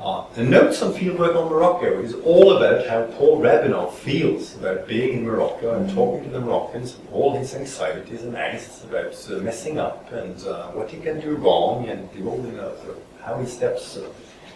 Uh, 0.00 0.24
the 0.34 0.44
notes 0.44 0.80
on 0.80 0.92
fieldwork 0.92 1.34
on 1.34 1.50
Morocco 1.50 2.00
is 2.00 2.14
all 2.14 2.56
about 2.56 2.86
how 2.86 3.02
Paul 3.16 3.40
Rabinow 3.40 3.92
feels 3.92 4.54
about 4.54 4.86
being 4.86 5.18
in 5.18 5.26
Morocco 5.26 5.74
and 5.74 5.92
talking 5.92 6.22
to 6.24 6.30
the 6.30 6.40
Moroccans, 6.40 6.98
all 7.10 7.36
his 7.36 7.52
anxieties 7.56 8.22
and 8.22 8.34
angsts 8.34 8.84
about 8.84 9.12
uh, 9.28 9.42
messing 9.42 9.78
up 9.78 10.12
and 10.12 10.46
uh, 10.46 10.68
what 10.68 10.88
he 10.88 11.00
can 11.00 11.18
do 11.18 11.34
wrong 11.34 11.88
and 11.88 12.08
the 12.12 12.18
you 12.18 12.24
know, 12.24 12.76
sort 12.76 12.90
of 12.90 13.02
how 13.24 13.40
he 13.40 13.46
steps 13.46 13.96
uh, 13.96 14.08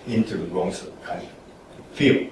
into 0.07 0.37
the 0.37 0.47
wrong 0.47 0.73
sort 0.73 0.93
of 0.93 1.03
kind 1.03 1.23
of 1.23 1.87
field. 1.97 2.31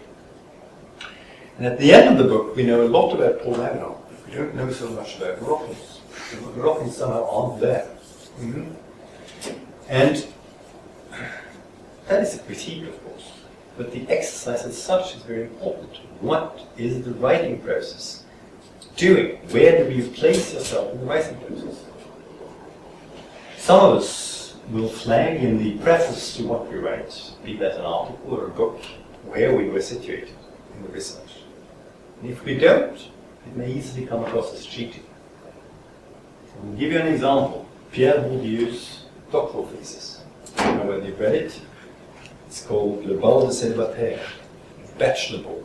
And 1.58 1.66
at 1.66 1.80
the 1.80 1.92
end 1.92 2.16
of 2.16 2.18
the 2.18 2.32
book, 2.32 2.54
we 2.54 2.62
know 2.62 2.82
a 2.82 2.88
lot 2.88 3.12
about 3.12 3.42
Paul 3.42 3.54
Rabinow. 3.54 3.98
We 4.28 4.36
don't 4.36 4.54
know 4.54 4.70
so 4.70 4.88
much 4.90 5.16
about 5.16 5.42
Moroccans. 5.42 6.00
The 6.30 6.40
Moroccans 6.52 6.96
somehow 6.96 7.28
aren't 7.28 7.60
there. 7.60 7.88
Mm-hmm. 8.38 8.70
And 9.88 10.26
that 12.10 12.22
is 12.24 12.34
a 12.34 12.38
critique, 12.40 12.82
of 12.88 13.04
course. 13.04 13.30
But 13.78 13.92
the 13.92 14.06
exercise 14.08 14.64
as 14.64 14.80
such 14.80 15.14
is 15.14 15.22
very 15.22 15.44
important. 15.44 15.96
What 16.20 16.60
is 16.76 17.04
the 17.04 17.12
writing 17.12 17.60
process 17.60 18.24
doing? 18.96 19.36
Where 19.52 19.84
do 19.84 19.94
you 19.94 20.10
place 20.10 20.52
yourself 20.52 20.92
in 20.92 21.00
the 21.00 21.06
writing 21.06 21.38
process? 21.38 21.84
Some 23.58 23.80
of 23.80 23.98
us 23.98 24.56
will 24.70 24.88
flag 24.88 25.42
in 25.42 25.58
the 25.58 25.78
preface 25.78 26.36
to 26.36 26.46
what 26.46 26.70
we 26.70 26.78
write, 26.78 27.32
be 27.44 27.56
that 27.58 27.76
an 27.76 27.82
article 27.82 28.34
or 28.34 28.46
a 28.46 28.50
book, 28.50 28.82
where 29.26 29.54
we 29.54 29.68
were 29.68 29.80
situated 29.80 30.34
in 30.74 30.82
the 30.82 30.88
research. 30.88 31.44
And 32.20 32.30
if 32.30 32.44
we 32.44 32.58
don't, 32.58 32.98
it 33.46 33.56
may 33.56 33.72
easily 33.72 34.04
come 34.06 34.24
across 34.24 34.52
as 34.52 34.66
cheating. 34.66 35.04
I'll 36.56 36.72
give 36.72 36.90
you 36.90 36.98
an 36.98 37.06
example. 37.06 37.68
Pierre 37.92 38.18
Bourdieu's 38.18 39.04
doctoral 39.30 39.66
thesis. 39.68 40.22
I 40.58 40.64
don't 40.64 40.78
know 40.78 40.86
whether 40.86 41.06
you've 41.06 41.20
read 41.20 41.34
it. 41.36 41.60
It's 42.50 42.66
called 42.66 43.06
Le 43.06 43.16
Bal 43.16 43.46
de 43.46 43.52
Célibataire, 43.52 44.18
Bachelor 44.98 45.44
Ball. 45.44 45.64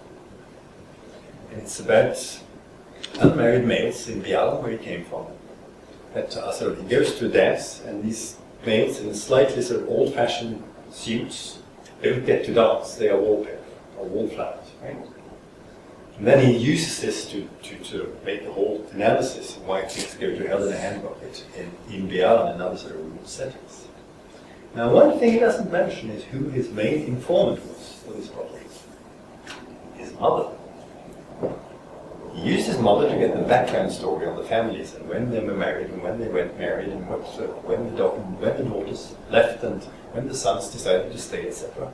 And 1.51 1.63
it's 1.63 1.79
about 1.79 2.39
unmarried 3.19 3.65
males 3.65 4.07
in 4.07 4.21
Béarn, 4.21 4.61
where 4.61 4.73
he 4.73 4.77
came 4.77 5.03
from. 5.03 5.25
That 6.13 6.31
sort 6.31 6.73
of, 6.73 6.83
he 6.83 6.88
goes 6.88 7.15
to 7.15 7.25
a 7.25 7.29
dance, 7.29 7.81
and 7.88 8.03
these 8.03 8.38
males 8.67 8.99
in 8.99 9.15
slightly 9.15 9.63
sort 9.63 9.81
of 9.81 9.89
old-fashioned 9.89 10.61
suits 10.91 11.57
don't 12.03 12.23
get 12.23 12.45
to 12.45 12.53
dance. 12.53 12.93
They 12.93 13.09
are 13.09 13.19
wallpaper 13.19 13.57
or 13.97 14.05
wallflowers, 14.05 14.69
right? 14.83 14.95
And 16.19 16.27
then 16.27 16.45
he 16.45 16.55
uses 16.55 17.01
this 17.01 17.27
to, 17.31 17.49
to, 17.63 17.77
to 17.86 18.15
make 18.23 18.43
a 18.43 18.53
whole 18.53 18.86
analysis 18.93 19.57
of 19.57 19.65
why 19.65 19.86
things 19.86 20.13
go 20.13 20.36
to 20.36 20.47
hell 20.47 20.63
in 20.63 20.71
a 20.71 20.77
handbucket 20.77 21.45
in, 21.57 21.71
in 21.91 22.11
and 22.11 22.61
other 22.61 22.77
sort 22.77 22.93
of 22.93 22.99
rural 22.99 23.25
settings. 23.25 23.88
Now, 24.76 24.93
one 24.93 25.17
thing 25.19 25.32
he 25.32 25.39
doesn't 25.39 25.71
mention 25.71 26.09
is 26.09 26.26
who 26.26 26.49
his 26.49 26.69
main 26.69 27.05
informant 27.05 27.65
was 27.65 28.03
for 28.05 28.11
this 28.11 28.28
project. 28.28 28.71
His 29.95 30.11
mother. 30.19 30.49
He 32.34 32.41
used 32.41 32.67
his 32.67 32.78
mother 32.80 33.09
to 33.09 33.17
get 33.17 33.34
the 33.34 33.43
background 33.43 33.89
story 33.93 34.28
on 34.28 34.36
the 34.36 34.43
families 34.43 34.93
and 34.95 35.07
when 35.07 35.32
they 35.32 35.39
were 35.39 35.53
married 35.53 35.91
and 35.91 36.03
when 36.03 36.19
they 36.19 36.28
went 36.28 36.59
married 36.59 36.89
and 36.89 37.07
what, 37.07 37.21
uh, 37.39 37.47
when, 37.63 37.95
the 37.95 38.03
when 38.05 38.57
the 38.57 38.63
daughters 38.69 39.15
left 39.32 39.63
and 39.63 39.82
when 40.11 40.28
the 40.28 40.36
sons 40.36 40.67
decided 40.67 41.09
to 41.09 41.17
stay, 41.17 41.47
etc. 41.47 41.93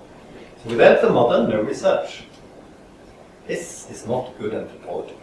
So 0.64 0.72
without 0.72 1.02
the 1.02 1.10
mother, 1.12 1.48
no 1.48 1.62
research. 1.62 2.24
This 3.46 3.90
is 3.92 4.08
not 4.08 4.38
good 4.40 4.56
anthropology. 4.56 5.16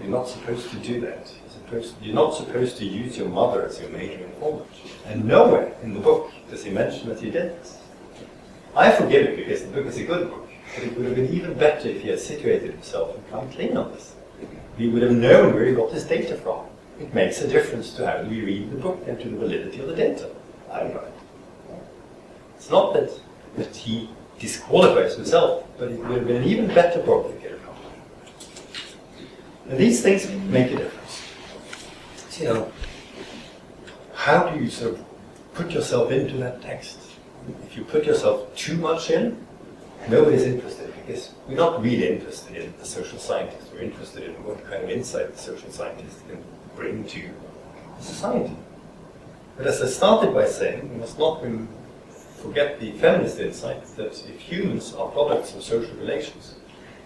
You're 0.00 0.10
not 0.10 0.28
supposed 0.28 0.70
to 0.70 0.76
do 0.76 1.00
that. 1.00 1.32
You're, 1.42 1.50
supposed, 1.50 1.94
you're 2.02 2.14
not 2.14 2.34
supposed 2.34 2.76
to 2.78 2.84
use 2.84 3.18
your 3.18 3.28
mother 3.28 3.66
as 3.66 3.80
your 3.80 3.90
major 3.90 4.24
informant. 4.24 4.70
And 5.06 5.24
nowhere 5.24 5.72
in 5.82 5.94
the 5.94 6.00
book 6.00 6.30
does 6.50 6.64
he 6.64 6.70
mention 6.70 7.08
that 7.08 7.20
he 7.20 7.30
did 7.30 7.52
this. 7.60 7.78
I 8.76 8.90
forgive 8.92 9.26
it 9.26 9.36
because 9.36 9.64
the 9.64 9.70
book 9.70 9.86
is 9.86 9.98
a 9.98 10.04
good 10.04 10.30
book, 10.30 10.48
but 10.74 10.84
it 10.84 10.96
would 10.96 11.06
have 11.06 11.14
been 11.14 11.32
even 11.32 11.54
better 11.54 11.88
if 11.88 12.02
he 12.02 12.08
had 12.08 12.20
situated 12.20 12.72
himself 12.72 13.14
and 13.14 13.30
come 13.30 13.50
clean 13.50 13.76
on 13.76 13.92
this. 13.92 14.14
We 14.78 14.88
would 14.88 15.02
have 15.02 15.12
known 15.12 15.54
where 15.54 15.64
he 15.64 15.74
got 15.74 15.92
his 15.92 16.04
data 16.04 16.36
from. 16.36 16.66
It 17.00 17.14
makes 17.14 17.40
a 17.40 17.48
difference 17.48 17.94
to 17.94 18.06
how 18.06 18.22
we 18.22 18.42
read 18.42 18.70
the 18.70 18.76
book 18.76 19.02
and 19.06 19.18
to 19.20 19.28
the 19.28 19.36
validity 19.36 19.80
of 19.80 19.88
the 19.88 19.96
data. 19.96 20.30
I 20.70 20.84
know 20.84 21.00
it. 21.00 21.12
It's 22.56 22.70
not 22.70 22.94
that, 22.94 23.10
that 23.56 23.74
he 23.74 24.10
disqualifies 24.38 25.16
himself, 25.16 25.64
but 25.78 25.90
it 25.90 25.98
would 25.98 26.18
have 26.18 26.26
been 26.26 26.42
an 26.42 26.44
even 26.44 26.66
better 26.68 27.00
book 27.02 27.32
if 27.34 27.42
he 27.42 27.48
had 27.48 27.58
come. 27.64 27.74
And 29.68 29.78
these 29.78 30.02
things 30.02 30.30
make 30.50 30.72
a 30.72 30.76
difference. 30.76 31.22
So, 32.28 32.42
you 32.42 32.48
know, 32.54 32.72
how 34.14 34.48
do 34.48 34.62
you 34.62 34.70
sort 34.70 34.94
of 34.94 35.04
put 35.60 35.72
yourself 35.72 36.10
into 36.10 36.36
that 36.38 36.62
text? 36.62 36.98
If 37.66 37.76
you 37.76 37.84
put 37.84 38.06
yourself 38.06 38.54
too 38.56 38.76
much 38.76 39.10
in, 39.10 39.36
nobody's 40.08 40.44
interested 40.44 40.92
because 40.94 41.34
we're 41.46 41.56
not 41.56 41.82
really 41.82 42.08
interested 42.08 42.56
in 42.56 42.72
the 42.78 42.86
social 42.86 43.18
scientist. 43.18 43.68
We're 43.72 43.82
interested 43.82 44.22
in 44.22 44.32
what 44.44 44.64
kind 44.70 44.82
of 44.82 44.90
insight 44.90 45.32
the 45.32 45.38
social 45.38 45.70
scientist 45.70 46.26
can 46.28 46.42
bring 46.76 47.04
to 47.08 47.28
society. 48.00 48.56
But 49.58 49.66
as 49.66 49.82
I 49.82 49.86
started 49.86 50.32
by 50.32 50.46
saying, 50.46 50.90
we 50.90 50.96
must 50.96 51.18
not 51.18 51.42
forget 52.38 52.80
the 52.80 52.92
feminist 52.92 53.38
insight 53.38 53.84
that 53.96 54.12
if 54.12 54.40
humans 54.40 54.94
are 54.94 55.08
products 55.08 55.54
of 55.54 55.62
social 55.62 55.94
relations, 55.96 56.54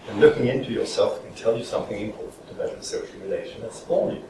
then 0.07 0.21
looking 0.21 0.47
into 0.47 0.71
yourself 0.71 1.25
can 1.25 1.35
tell 1.35 1.59
you 1.59 1.65
something 1.65 2.01
important 2.01 2.51
about 2.53 2.77
the 2.79 2.85
social 2.85 3.19
relation 3.21 3.63
that's 3.63 3.81
formed 3.81 4.19
you. 4.19 4.25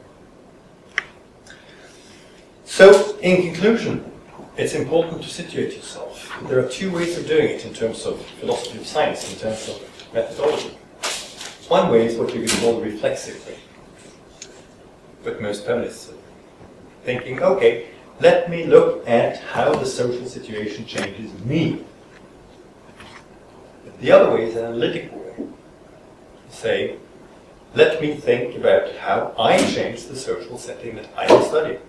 So, 2.63 3.17
in 3.19 3.53
conclusion, 3.53 4.11
it's 4.57 4.73
important 4.73 5.21
to 5.21 5.29
situate 5.29 5.75
yourself. 5.75 6.31
There 6.47 6.59
are 6.59 6.69
two 6.69 6.91
ways 6.91 7.17
of 7.17 7.27
doing 7.27 7.49
it 7.49 7.65
in 7.65 7.73
terms 7.73 8.05
of 8.05 8.23
philosophy 8.39 8.77
of 8.77 8.87
science, 8.87 9.31
in 9.33 9.39
terms 9.39 9.67
of 9.67 10.13
methodology. 10.13 10.77
One 11.67 11.91
way 11.91 12.05
is 12.05 12.17
what 12.17 12.33
you 12.33 12.45
can 12.45 12.59
call 12.59 12.79
reflexive 12.79 13.45
way. 13.47 13.57
But 15.23 15.41
most 15.41 15.65
feminists 15.65 16.09
are 16.09 16.15
thinking, 17.03 17.41
okay, 17.41 17.87
let 18.21 18.49
me 18.49 18.65
look 18.65 19.07
at 19.07 19.39
how 19.39 19.73
the 19.73 19.85
social 19.85 20.25
situation 20.25 20.85
changes 20.85 21.33
me. 21.43 21.83
The 23.99 24.11
other 24.11 24.33
way 24.33 24.45
is 24.49 24.55
an 24.55 24.65
analytical 24.65 25.19
way. 25.19 25.47
Say, 26.49 26.97
let 27.73 28.01
me 28.01 28.15
think 28.15 28.55
about 28.55 28.95
how 28.95 29.33
I 29.37 29.57
change 29.57 30.05
the 30.05 30.15
social 30.15 30.57
setting 30.57 30.95
that 30.95 31.09
I 31.17 31.25
am 31.25 31.43
studying. 31.43 31.81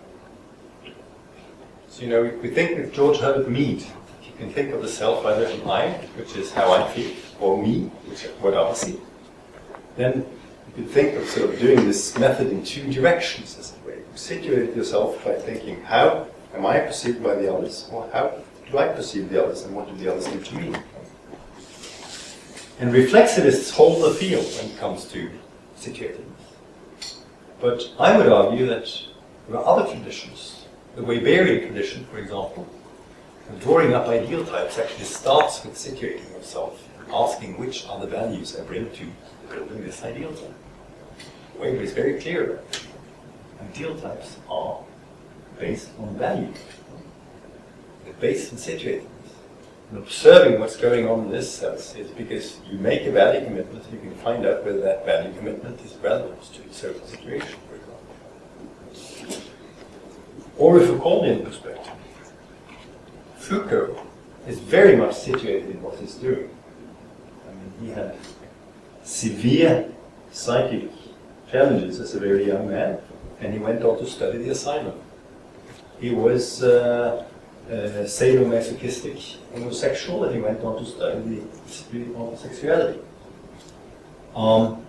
So, 1.96 2.02
you 2.02 2.10
know, 2.10 2.24
if 2.24 2.42
we 2.42 2.50
think 2.50 2.76
with 2.76 2.92
George 2.92 3.16
Herbert 3.20 3.48
Mead, 3.48 3.80
you 3.80 4.32
can 4.36 4.52
think 4.52 4.74
of 4.74 4.82
the 4.82 4.88
self 4.88 5.24
either 5.24 5.46
as 5.46 5.58
I, 5.62 5.92
which 6.16 6.36
is 6.36 6.52
how 6.52 6.70
I 6.70 6.86
feel, 6.92 7.10
or 7.40 7.56
me, 7.56 7.84
which 8.04 8.24
is 8.24 8.30
what 8.32 8.52
I 8.52 8.74
see. 8.74 9.00
Then 9.96 10.26
you 10.68 10.74
can 10.74 10.88
think 10.88 11.14
of 11.14 11.26
sort 11.26 11.48
of 11.48 11.58
doing 11.58 11.86
this 11.86 12.18
method 12.18 12.48
in 12.48 12.62
two 12.62 12.92
directions, 12.92 13.56
as 13.58 13.72
a 13.72 13.88
way. 13.88 13.94
You 13.94 14.04
situate 14.14 14.76
yourself 14.76 15.24
by 15.24 15.36
thinking, 15.36 15.80
how 15.84 16.26
am 16.54 16.66
I 16.66 16.80
perceived 16.80 17.24
by 17.24 17.34
the 17.34 17.50
others, 17.50 17.88
or 17.90 18.10
how 18.12 18.42
do 18.70 18.76
I 18.76 18.88
perceive 18.88 19.30
the 19.30 19.42
others, 19.42 19.62
and 19.62 19.74
what 19.74 19.88
do 19.88 19.94
the 19.94 20.12
others 20.12 20.26
do 20.26 20.38
to 20.38 20.54
me? 20.54 20.78
And 22.78 22.92
reflexivists 22.92 23.72
hold 23.72 24.04
the 24.04 24.12
field 24.12 24.44
when 24.44 24.70
it 24.70 24.78
comes 24.78 25.06
to 25.12 25.30
situating. 25.78 26.26
But 27.58 27.90
I 27.98 28.18
would 28.18 28.28
argue 28.28 28.66
that 28.66 28.86
there 29.48 29.56
are 29.56 29.78
other 29.78 29.90
traditions 29.90 30.65
the 30.96 31.02
Weberian 31.02 31.66
tradition, 31.66 32.04
for 32.06 32.18
example, 32.18 32.66
drawing 33.60 33.94
up 33.94 34.08
ideal 34.08 34.44
types 34.44 34.78
actually 34.78 35.04
starts 35.04 35.64
with 35.64 35.74
situating 35.74 36.28
yourself 36.32 36.82
asking 37.12 37.56
which 37.58 37.86
are 37.86 38.00
the 38.00 38.06
values 38.06 38.56
I 38.58 38.64
bring 38.64 38.90
to 38.90 39.06
building 39.48 39.84
this 39.84 40.02
ideal 40.02 40.32
type. 40.32 40.54
Weber 41.56 41.82
is 41.82 41.92
very 41.92 42.20
clear 42.20 42.46
that 42.46 42.82
ideal 43.62 43.96
types 43.96 44.38
are 44.50 44.80
based 45.60 45.90
on 46.00 46.16
value. 46.16 46.52
They're 48.04 48.14
based 48.14 48.52
on 48.52 48.58
situating 48.58 49.06
and 49.90 49.98
observing 49.98 50.58
what's 50.58 50.76
going 50.76 51.06
on 51.06 51.26
in 51.26 51.30
this 51.30 51.52
sense 51.52 51.94
is 51.94 52.10
because 52.10 52.58
you 52.68 52.76
make 52.78 53.02
a 53.02 53.12
value 53.12 53.44
commitment, 53.44 53.84
you 53.92 54.00
can 54.00 54.14
find 54.16 54.44
out 54.44 54.64
whether 54.64 54.80
that 54.80 55.06
value 55.06 55.32
commitment 55.38 55.80
is 55.82 55.94
relevant 55.98 56.42
to 56.54 56.62
a 56.68 56.72
certain 56.72 57.06
situation. 57.06 57.56
Or 60.58 60.78
a 60.78 60.80
Foucauldian 60.80 61.44
perspective. 61.44 61.92
Foucault 63.36 64.02
is 64.48 64.58
very 64.58 64.96
much 64.96 65.14
situated 65.14 65.70
in 65.70 65.82
what 65.82 65.98
he's 65.98 66.14
doing. 66.14 66.50
I 67.48 67.52
mean, 67.52 67.72
he 67.80 67.88
had 67.90 68.16
severe 69.04 69.88
psychic 70.32 70.90
challenges 71.50 72.00
as 72.00 72.14
a 72.14 72.20
very 72.20 72.46
young 72.46 72.68
man, 72.68 72.98
and 73.40 73.52
he 73.52 73.58
went 73.58 73.82
on 73.82 73.98
to 73.98 74.06
study 74.06 74.38
the 74.38 74.50
asylum. 74.50 74.98
He 76.00 76.10
was 76.10 76.62
uh, 76.62 77.24
uh, 77.68 77.72
sadomasochistic 77.72 79.36
homosexual, 79.52 80.24
and 80.24 80.34
he 80.34 80.40
went 80.40 80.62
on 80.62 80.78
to 80.78 80.84
study 80.84 81.42
homosexuality. 82.14 83.00
Um, 84.34 84.84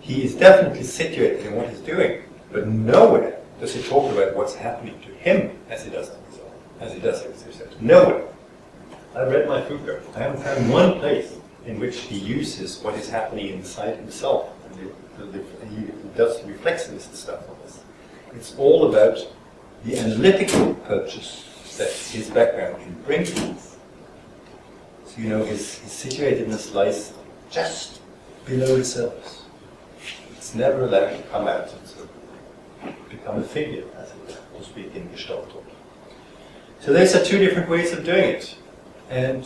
he 0.00 0.24
is 0.24 0.34
definitely 0.34 0.82
situated 0.82 1.46
in 1.46 1.54
what 1.54 1.68
he's 1.68 1.80
doing, 1.80 2.22
but 2.52 2.68
nowhere 2.68 3.33
does 3.60 3.74
he 3.74 3.82
talk 3.82 4.12
about 4.12 4.34
what's 4.36 4.54
happening 4.54 5.00
to 5.02 5.08
him 5.08 5.56
as 5.70 5.84
he 5.84 5.90
does 5.90 6.10
to 6.10 6.16
himself, 6.16 6.52
as 6.80 6.92
he 6.92 7.00
does 7.00 7.22
to 7.22 7.28
himself? 7.28 7.80
Nowhere. 7.80 8.26
I 9.14 9.22
read 9.22 9.46
my 9.46 9.62
Foucault. 9.62 10.02
I 10.16 10.18
haven't 10.18 10.42
found 10.42 10.70
one 10.70 10.98
place 10.98 11.36
in 11.66 11.78
which 11.78 11.98
he 12.00 12.18
uses 12.18 12.80
what 12.82 12.94
is 12.94 13.08
happening 13.08 13.48
inside 13.48 13.96
himself. 13.96 14.50
And 15.20 15.70
he 15.70 15.86
does 16.16 16.40
reflexivist 16.40 17.14
stuff 17.14 17.48
on 17.48 17.56
this. 17.62 17.80
It's 18.34 18.56
all 18.58 18.88
about 18.88 19.18
the 19.84 19.98
analytical 19.98 20.74
purchase 20.74 21.76
that 21.78 21.90
his 21.90 22.28
background 22.30 22.82
can 22.82 22.92
bring 23.02 23.24
to. 23.24 23.54
So, 25.06 25.18
you 25.18 25.28
know, 25.28 25.44
his, 25.44 25.78
his 25.78 25.92
situatedness 25.92 26.74
lies 26.74 27.12
just 27.50 28.00
below 28.44 28.82
surface. 28.82 29.44
It's 30.36 30.54
never 30.54 30.84
allowed 30.84 31.10
to 31.10 31.22
come 31.30 31.46
out 31.46 31.68
become 33.24 33.40
a 33.40 33.44
figure, 33.44 33.84
as 33.96 34.10
it 34.10 34.16
were, 34.26 34.58
to 34.58 34.64
speak 34.64 34.94
in 34.94 35.10
Gestalt. 35.10 35.50
So 36.80 36.92
these 36.92 37.14
are 37.14 37.24
two 37.24 37.38
different 37.38 37.70
ways 37.70 37.92
of 37.92 38.04
doing 38.04 38.24
it. 38.24 38.56
And 39.08 39.42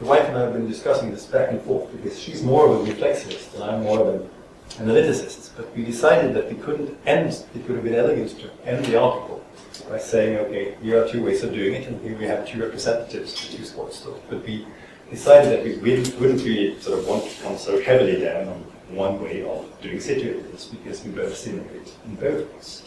the 0.00 0.04
wife 0.04 0.28
and 0.28 0.36
I 0.36 0.42
have 0.42 0.52
been 0.52 0.68
discussing 0.68 1.10
this 1.10 1.24
back 1.24 1.50
and 1.50 1.60
forth 1.62 1.90
because 1.92 2.20
she's 2.20 2.42
more 2.42 2.68
of 2.68 2.86
a 2.86 2.92
reflexivist 2.92 3.54
and 3.54 3.64
I'm 3.64 3.82
more 3.82 4.00
of 4.00 4.08
an 4.20 4.30
analyticist. 4.72 5.50
But 5.56 5.74
we 5.74 5.84
decided 5.84 6.34
that 6.34 6.50
we 6.50 6.56
couldn't 6.56 6.98
end, 7.06 7.32
it 7.54 7.66
would 7.66 7.76
have 7.76 7.84
been 7.84 7.94
elegant 7.94 8.38
to 8.40 8.50
end 8.66 8.84
the 8.84 9.00
article 9.00 9.42
by 9.88 9.98
saying, 9.98 10.36
okay, 10.38 10.76
here 10.82 11.02
are 11.02 11.08
two 11.08 11.24
ways 11.24 11.42
of 11.42 11.52
doing 11.52 11.74
it, 11.74 11.88
and 11.88 12.00
here 12.02 12.16
we 12.16 12.24
have 12.24 12.46
two 12.46 12.60
representatives 12.60 13.38
for 13.38 13.56
two 13.56 13.64
sports 13.64 14.06
But 14.28 14.44
we 14.46 14.66
decided 15.10 15.50
that 15.52 15.64
we 15.64 15.76
wouldn't, 15.78 16.20
wouldn't 16.20 16.44
really 16.44 16.78
sort 16.80 16.98
of 16.98 17.06
want 17.06 17.24
to 17.24 17.42
come 17.42 17.56
so 17.56 17.80
heavily 17.80 18.20
down 18.20 18.48
on 18.48 18.64
one 18.90 19.22
way 19.22 19.42
of 19.42 19.66
doing 19.80 19.98
situatedness 19.98 20.70
because 20.70 21.04
we 21.04 21.10
both 21.10 21.46
it 21.46 21.92
in 22.04 22.14
both 22.16 22.52
ways. 22.52 22.82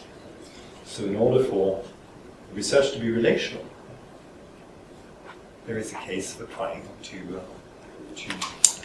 So 0.84 1.04
in 1.04 1.16
order 1.16 1.44
for 1.44 1.84
research 2.54 2.92
to 2.92 3.00
be 3.00 3.10
relational, 3.10 3.64
there 5.66 5.78
is 5.78 5.92
a 5.92 5.96
case 5.96 6.34
for 6.34 6.46
trying 6.46 6.82
to, 7.02 7.38
uh, 7.38 8.16
to 8.16 8.30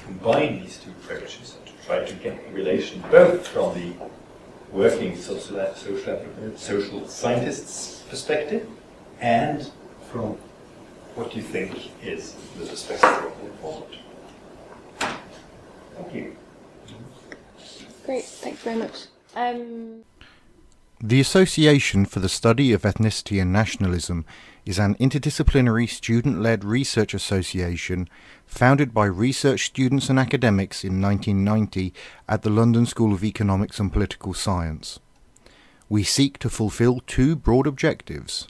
combine 0.04 0.62
these 0.62 0.78
two 0.78 0.92
approaches 0.92 1.56
and 1.58 1.66
to 1.68 1.86
try 1.86 2.04
to 2.04 2.14
get 2.16 2.44
a 2.50 2.54
relation 2.54 3.02
both 3.10 3.48
from 3.48 3.74
the 3.74 3.94
working 4.72 5.16
social, 5.16 5.74
social, 5.76 6.20
social 6.58 7.08
scientists' 7.08 8.04
perspective 8.10 8.68
and 9.22 9.72
from 10.12 10.38
what 11.16 11.36
you 11.36 11.42
think 11.42 11.92
is 12.04 12.36
the 12.60 12.66
perspective 12.66 13.10
of 13.10 13.40
the 13.40 13.46
informant. 13.48 13.96
Thank 15.96 16.14
you. 16.16 16.36
Great, 18.06 18.26
thanks 18.26 18.62
very 18.62 18.78
much. 18.78 19.06
Um... 19.36 20.04
The 21.06 21.20
Association 21.20 22.06
for 22.06 22.22
the 22.22 22.30
Study 22.30 22.72
of 22.72 22.84
Ethnicity 22.84 23.42
and 23.42 23.52
Nationalism 23.52 24.26
is 24.66 24.80
an 24.80 24.96
interdisciplinary 24.96 25.90
student-led 25.90 26.64
research 26.64 27.14
association 27.14 28.08
founded 28.46 28.94
by 28.94 29.06
research 29.06 29.66
students 29.66 30.10
and 30.10 30.18
academics 30.18 30.86
in 30.86 31.02
1990 31.02 31.94
at 32.30 32.44
the 32.44 32.50
London 32.50 32.86
School 32.86 33.14
of 33.14 33.24
Economics 33.24 33.80
and 33.80 33.92
Political 33.92 34.34
Science. 34.34 35.00
We 35.90 36.04
seek 36.04 36.40
to 36.40 36.50
fulfill 36.50 37.02
two 37.06 37.36
broad 37.36 37.68
objectives 37.68 38.48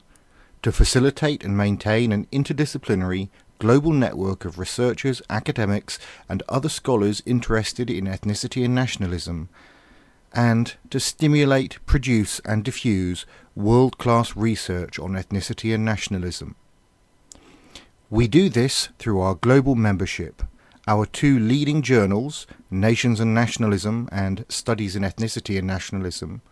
to 0.62 0.70
facilitate 0.70 1.44
and 1.44 1.56
maintain 1.56 2.12
an 2.12 2.26
interdisciplinary 2.26 3.30
global 3.58 3.92
network 3.92 4.44
of 4.44 4.58
researchers, 4.58 5.22
academics, 5.30 5.98
and 6.28 6.42
other 6.48 6.68
scholars 6.68 7.22
interested 7.24 7.90
in 7.90 8.04
ethnicity 8.04 8.64
and 8.64 8.74
nationalism 8.74 9.48
and 10.34 10.74
to 10.90 10.98
stimulate, 10.98 11.78
produce 11.86 12.40
and 12.40 12.64
diffuse 12.64 13.24
world-class 13.54 14.34
research 14.34 14.98
on 14.98 15.12
ethnicity 15.12 15.72
and 15.72 15.84
nationalism. 15.84 16.56
We 18.10 18.26
do 18.26 18.48
this 18.48 18.88
through 18.98 19.20
our 19.20 19.36
global 19.36 19.76
membership, 19.76 20.42
our 20.86 21.06
two 21.06 21.38
leading 21.38 21.82
journals, 21.82 22.46
Nations 22.70 23.20
and 23.20 23.32
Nationalism 23.32 24.08
and 24.10 24.44
Studies 24.48 24.96
in 24.96 25.02
Ethnicity 25.02 25.56
and 25.56 25.66
Nationalism, 25.66 26.42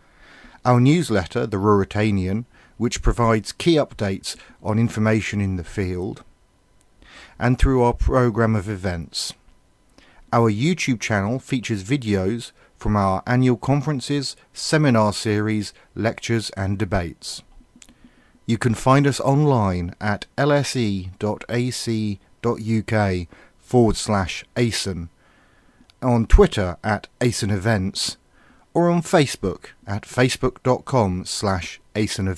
our 0.65 0.79
newsletter, 0.79 1.45
The 1.45 1.57
Ruritanian, 1.57 2.45
which 2.77 3.01
provides 3.01 3.51
key 3.51 3.75
updates 3.75 4.35
on 4.63 4.79
information 4.79 5.41
in 5.41 5.57
the 5.57 5.63
field, 5.63 6.23
and 7.43 7.59
through 7.59 7.83
our 7.83 7.93
programme 7.93 8.55
of 8.55 8.69
events. 8.69 9.33
Our 10.31 10.49
YouTube 10.49 11.01
channel 11.01 11.39
features 11.39 11.83
videos 11.83 12.53
from 12.77 12.95
our 12.95 13.21
annual 13.27 13.57
conferences, 13.57 14.37
seminar 14.53 15.11
series, 15.11 15.73
lectures 15.93 16.51
and 16.51 16.79
debates. 16.79 17.43
You 18.45 18.57
can 18.57 18.73
find 18.73 19.05
us 19.05 19.19
online 19.19 19.93
at 19.99 20.25
lse.ac.uk 20.37 21.07
forward 23.59 23.97
slash 23.97 24.45
ASEN, 24.55 25.09
on 26.01 26.25
Twitter 26.25 26.77
at 26.81 27.07
ASEN 27.19 27.51
Events, 27.51 28.15
or 28.73 28.89
on 28.89 29.01
Facebook 29.01 29.71
at 29.85 30.03
facebook.com 30.03 31.25
slash 31.25 31.81
ASEN 31.93 32.29